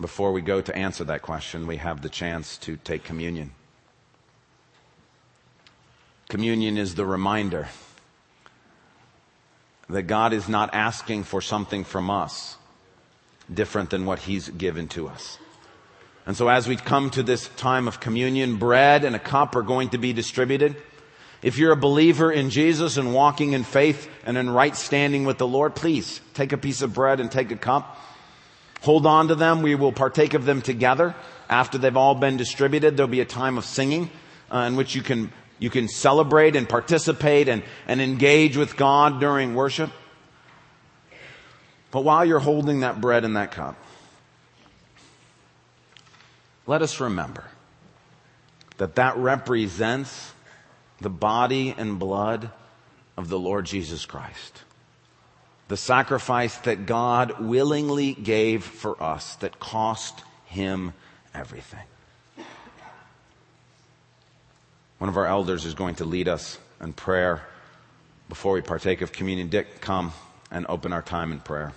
Before 0.00 0.32
we 0.32 0.42
go 0.42 0.60
to 0.60 0.76
answer 0.76 1.04
that 1.04 1.22
question, 1.22 1.66
we 1.66 1.76
have 1.76 2.02
the 2.02 2.08
chance 2.08 2.58
to 2.58 2.76
take 2.76 3.04
communion. 3.04 3.52
Communion 6.28 6.76
is 6.76 6.96
the 6.96 7.06
reminder 7.06 7.68
that 9.88 10.02
God 10.02 10.32
is 10.32 10.48
not 10.48 10.74
asking 10.74 11.22
for 11.22 11.40
something 11.40 11.84
from 11.84 12.10
us 12.10 12.56
different 13.52 13.90
than 13.90 14.04
what 14.04 14.18
He's 14.18 14.48
given 14.48 14.88
to 14.88 15.08
us. 15.08 15.38
And 16.26 16.36
so 16.36 16.48
as 16.48 16.66
we 16.66 16.74
come 16.74 17.10
to 17.10 17.22
this 17.22 17.48
time 17.50 17.86
of 17.86 18.00
communion, 18.00 18.56
bread 18.56 19.04
and 19.04 19.14
a 19.14 19.20
cup 19.20 19.54
are 19.54 19.62
going 19.62 19.90
to 19.90 19.98
be 19.98 20.12
distributed. 20.12 20.74
If 21.46 21.58
you're 21.58 21.70
a 21.70 21.76
believer 21.76 22.32
in 22.32 22.50
Jesus 22.50 22.96
and 22.96 23.14
walking 23.14 23.52
in 23.52 23.62
faith 23.62 24.10
and 24.24 24.36
in 24.36 24.50
right 24.50 24.74
standing 24.74 25.24
with 25.24 25.38
the 25.38 25.46
Lord, 25.46 25.76
please 25.76 26.20
take 26.34 26.50
a 26.50 26.58
piece 26.58 26.82
of 26.82 26.92
bread 26.92 27.20
and 27.20 27.30
take 27.30 27.52
a 27.52 27.56
cup. 27.56 28.00
Hold 28.82 29.06
on 29.06 29.28
to 29.28 29.36
them. 29.36 29.62
We 29.62 29.76
will 29.76 29.92
partake 29.92 30.34
of 30.34 30.44
them 30.44 30.60
together. 30.60 31.14
After 31.48 31.78
they've 31.78 31.96
all 31.96 32.16
been 32.16 32.36
distributed, 32.36 32.96
there'll 32.96 33.06
be 33.06 33.20
a 33.20 33.24
time 33.24 33.58
of 33.58 33.64
singing 33.64 34.10
uh, 34.52 34.58
in 34.66 34.74
which 34.74 34.96
you 34.96 35.02
can 35.02 35.32
you 35.60 35.70
can 35.70 35.86
celebrate 35.86 36.56
and 36.56 36.68
participate 36.68 37.46
and, 37.46 37.62
and 37.86 38.00
engage 38.00 38.56
with 38.56 38.76
God 38.76 39.20
during 39.20 39.54
worship. 39.54 39.92
But 41.92 42.02
while 42.02 42.24
you're 42.24 42.40
holding 42.40 42.80
that 42.80 43.00
bread 43.00 43.24
and 43.24 43.36
that 43.36 43.52
cup, 43.52 43.76
let 46.66 46.82
us 46.82 46.98
remember 46.98 47.44
that 48.78 48.96
that 48.96 49.16
represents 49.16 50.32
the 51.00 51.10
body 51.10 51.74
and 51.76 51.98
blood 51.98 52.50
of 53.16 53.28
the 53.28 53.38
Lord 53.38 53.66
Jesus 53.66 54.06
Christ. 54.06 54.62
The 55.68 55.76
sacrifice 55.76 56.56
that 56.58 56.86
God 56.86 57.40
willingly 57.40 58.14
gave 58.14 58.64
for 58.64 59.02
us 59.02 59.36
that 59.36 59.58
cost 59.58 60.22
him 60.46 60.94
everything. 61.34 61.84
One 64.98 65.10
of 65.10 65.16
our 65.16 65.26
elders 65.26 65.64
is 65.64 65.74
going 65.74 65.96
to 65.96 66.04
lead 66.04 66.28
us 66.28 66.58
in 66.80 66.92
prayer 66.92 67.46
before 68.28 68.54
we 68.54 68.62
partake 68.62 69.02
of 69.02 69.12
communion. 69.12 69.48
Dick, 69.48 69.80
come 69.80 70.12
and 70.50 70.66
open 70.68 70.92
our 70.92 71.02
time 71.02 71.32
in 71.32 71.40
prayer. 71.40 71.72